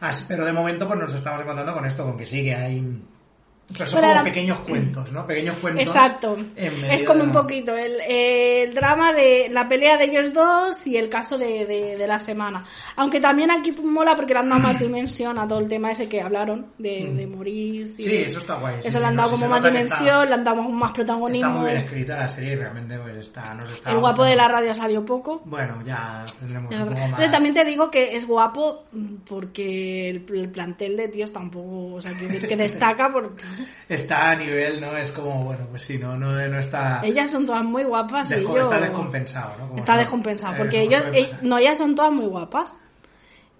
[0.00, 3.02] Así, pero de momento pues nos estamos encontrando con esto, con que sigue ahí...
[3.76, 5.26] Pues son como pequeños cuentos, ¿no?
[5.26, 5.82] Pequeños cuentos.
[5.86, 6.36] Exacto.
[6.56, 10.96] Es como de un poquito el, el drama de la pelea de ellos dos y
[10.96, 12.64] el caso de, de, de la semana.
[12.96, 16.08] Aunque también aquí mola porque le han dado más dimensión a todo el tema ese
[16.08, 17.84] que hablaron de, de morir.
[17.84, 17.88] Mm.
[17.88, 18.76] Sí, de- eso está guay.
[18.82, 20.34] sí, Eso sí, le han no, dado sí, como se más que está- dimensión, le
[20.34, 21.50] han dado más Está protagonismo.
[21.50, 24.52] muy bien escrita la serie y realmente pues, está, nos está el guapo de gustando.
[24.52, 25.42] la radio salió poco.
[25.44, 27.14] Bueno, ya tendremos un poco más...
[27.20, 31.94] Pero también te digo que es guapo mm, porque el, el plantel de tíos tampoco,
[31.94, 33.42] o sea, decir que destaca porque
[33.88, 34.96] Está a nivel, ¿no?
[34.96, 37.00] Es como, bueno, pues sí, no, no, no está...
[37.02, 38.58] ellas son todas muy guapas y ellos...
[38.60, 39.66] Está descompensado, ¿no?
[39.68, 42.76] Como Está descompensado, porque ellos, eh, no, ellas son todas muy guapas.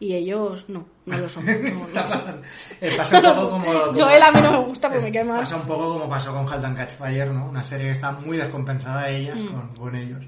[0.03, 1.45] Y ellos no, no lo son.
[1.45, 1.53] no
[1.87, 2.41] Está pasando-
[2.81, 3.65] eh, pasa un poco como...
[3.67, 5.41] como- Joel a mí no me gusta porque me cae mal.
[5.41, 7.47] Pasa un poco como pasó con Halt and Catch Fire, ¿no?
[7.51, 10.25] Una serie que está muy descompensada ellas con, con ellos.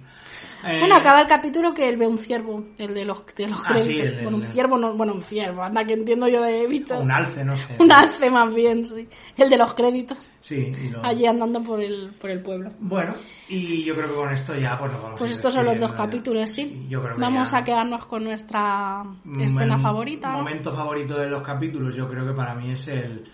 [0.64, 0.78] Eh.
[0.80, 3.76] Bueno, acaba el capítulo que él ve un ciervo, el de los, de los Ah,
[3.78, 4.06] sí, créditos.
[4.10, 7.00] el de- bueno, un ciervo, no, bueno, un ciervo, anda que entiendo yo de bichos.
[7.00, 7.74] Un alce, no sé.
[7.78, 9.08] Un alce más bien, sí.
[9.36, 11.04] El de los créditos, Sí, y lo...
[11.04, 12.70] allí andando por el, por el pueblo.
[12.78, 13.14] Bueno,
[13.48, 15.90] y yo creo que con esto ya pues nos vamos Pues estos son los dos
[15.90, 15.96] ya.
[15.96, 16.86] capítulos, sí.
[16.88, 20.30] yo creo que Vamos ya- a quedarnos con nuestra Mm, escena el favorita.
[20.30, 23.24] momento favorito de los capítulos yo creo que para mí es el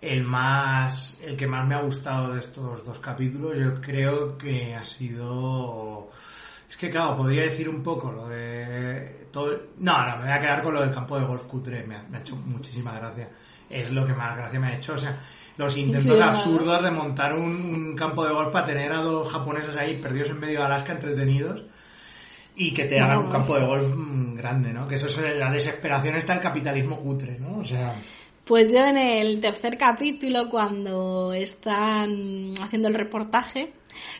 [0.00, 4.74] el más el que más me ha gustado de estos dos capítulos yo creo que
[4.74, 6.10] ha sido
[6.84, 10.62] que claro podría decir un poco lo de todo no no me voy a quedar
[10.62, 13.28] con lo del campo de golf cutre me ha, me ha hecho muchísima gracia
[13.68, 15.18] es lo que más gracia me ha hecho o sea
[15.56, 19.76] los intentos absurdos de montar un, un campo de golf para tener a dos japoneses
[19.76, 21.62] ahí perdidos en medio de Alaska entretenidos
[22.56, 24.86] y que te hagan un campo de golf mm, grande, ¿no?
[24.86, 27.58] Que eso es la desesperación está el capitalismo cutre, ¿no?
[27.58, 27.94] O sea,
[28.44, 33.72] Pues yo en el tercer capítulo, cuando están haciendo el reportaje,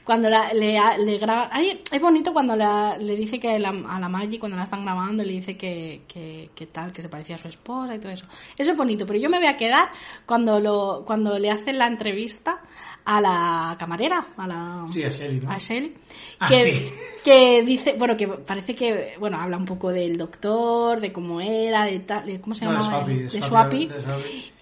[0.04, 1.48] cuando la- le, le graba...
[1.50, 4.84] ay, es bonito cuando la- le dice que la- a la Maggie, cuando la están
[4.84, 8.12] grabando, le dice que, que, que tal, que se parecía a su esposa y todo
[8.12, 8.26] eso.
[8.58, 9.88] Eso es bonito, pero yo me voy a quedar
[10.26, 12.60] cuando, lo, cuando le hacen la entrevista
[13.06, 14.86] a la camarera, a la...
[14.90, 15.50] sí, a Shelly, ¿no?
[15.50, 15.94] a Shelly,
[16.38, 16.90] Ah, que, sí.
[17.22, 21.84] que dice, bueno, que parece que, bueno, habla un poco del doctor, de cómo era,
[21.84, 23.04] de tal, de- ¿cómo se No, llama?
[23.06, 23.90] De Swappy.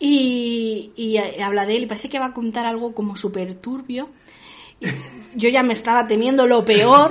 [0.01, 4.09] Y, y habla de él y parece que va a contar algo como súper turbio.
[5.35, 7.11] Yo ya me estaba temiendo lo peor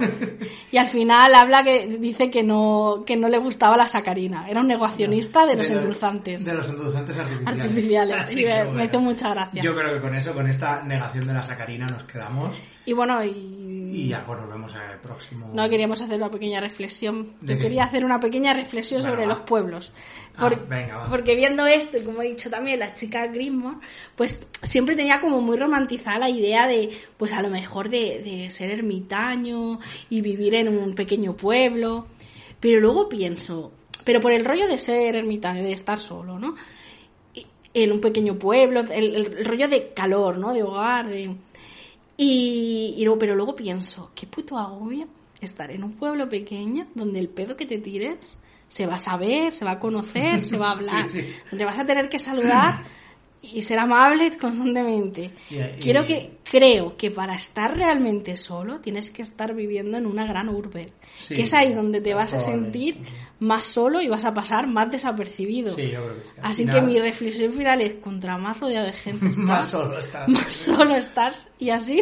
[0.72, 4.48] y al final habla que dice que no que no le gustaba la sacarina.
[4.48, 8.16] Era un negacionista de los lo- endulzantes De los endulzantes artificiales.
[8.16, 8.66] artificiales.
[8.72, 9.64] Me, me hizo mucha gracia.
[9.64, 12.52] Yo creo que con eso, con esta negación de la sacarina nos quedamos
[12.86, 13.32] Y bueno, y
[13.92, 15.50] y ya pues nos vemos en el próximo...
[15.54, 17.34] No queríamos hacer una pequeña reflexión.
[17.42, 19.34] ¿De Yo quería hacer una pequeña reflexión Bueno, sobre va.
[19.34, 19.92] los pueblos.
[20.38, 21.10] Ah, Por- venga, va.
[21.10, 23.78] Porque viendo esto, y como he dicho también, la chica Grimmore,
[24.16, 28.50] pues siempre tenía como muy romantizada la idea de, pues a lo mejor de, de
[28.50, 29.80] ser ermitaño
[30.10, 32.08] y vivir en un pequeño pueblo.
[32.60, 33.72] Pero luego pienso,
[34.04, 36.56] pero por el rollo de ser ermitaño, de estar solo, ¿no?
[37.74, 40.54] En un pequeño pueblo, el, el- el rollo de calor, ¿no?
[40.54, 41.34] De hogar, de...
[42.24, 45.08] Y, y luego, pero luego pienso, qué puto agobio
[45.42, 49.52] estar en un pueblo pequeño donde el pedo que te tires se va a saber,
[49.54, 51.02] se va a conocer, se va a hablar.
[51.04, 51.28] Sí, sí.
[51.50, 52.76] Donde vas a tener que saludar
[53.42, 55.32] y ser amable constantemente.
[55.50, 60.28] Y- Quiero que, creo que para estar realmente solo tienes que estar viviendo en una
[60.28, 60.92] gran urbe.
[61.18, 62.98] Sí, que es ahí donde te vas a sentir.
[63.42, 65.76] Más solo y vas a pasar más desapercibido.
[65.76, 66.30] Sí, yo creo que sí.
[66.38, 69.66] Al Así final, que mi reflexión final es, contra más rodeado de gente estás, Más
[69.70, 70.28] solo estás.
[70.30, 72.02] más solo estás y así,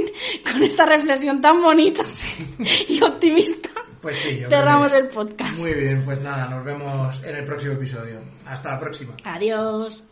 [0.51, 2.03] con esta reflexión tan bonita
[2.87, 3.69] y optimista,
[4.01, 5.57] Pues sí, Cerramos el podcast.
[5.59, 8.19] Muy bien, pues nada, nos vemos en el próximo episodio.
[8.45, 9.15] Hasta la próxima.
[9.23, 10.03] Adiós.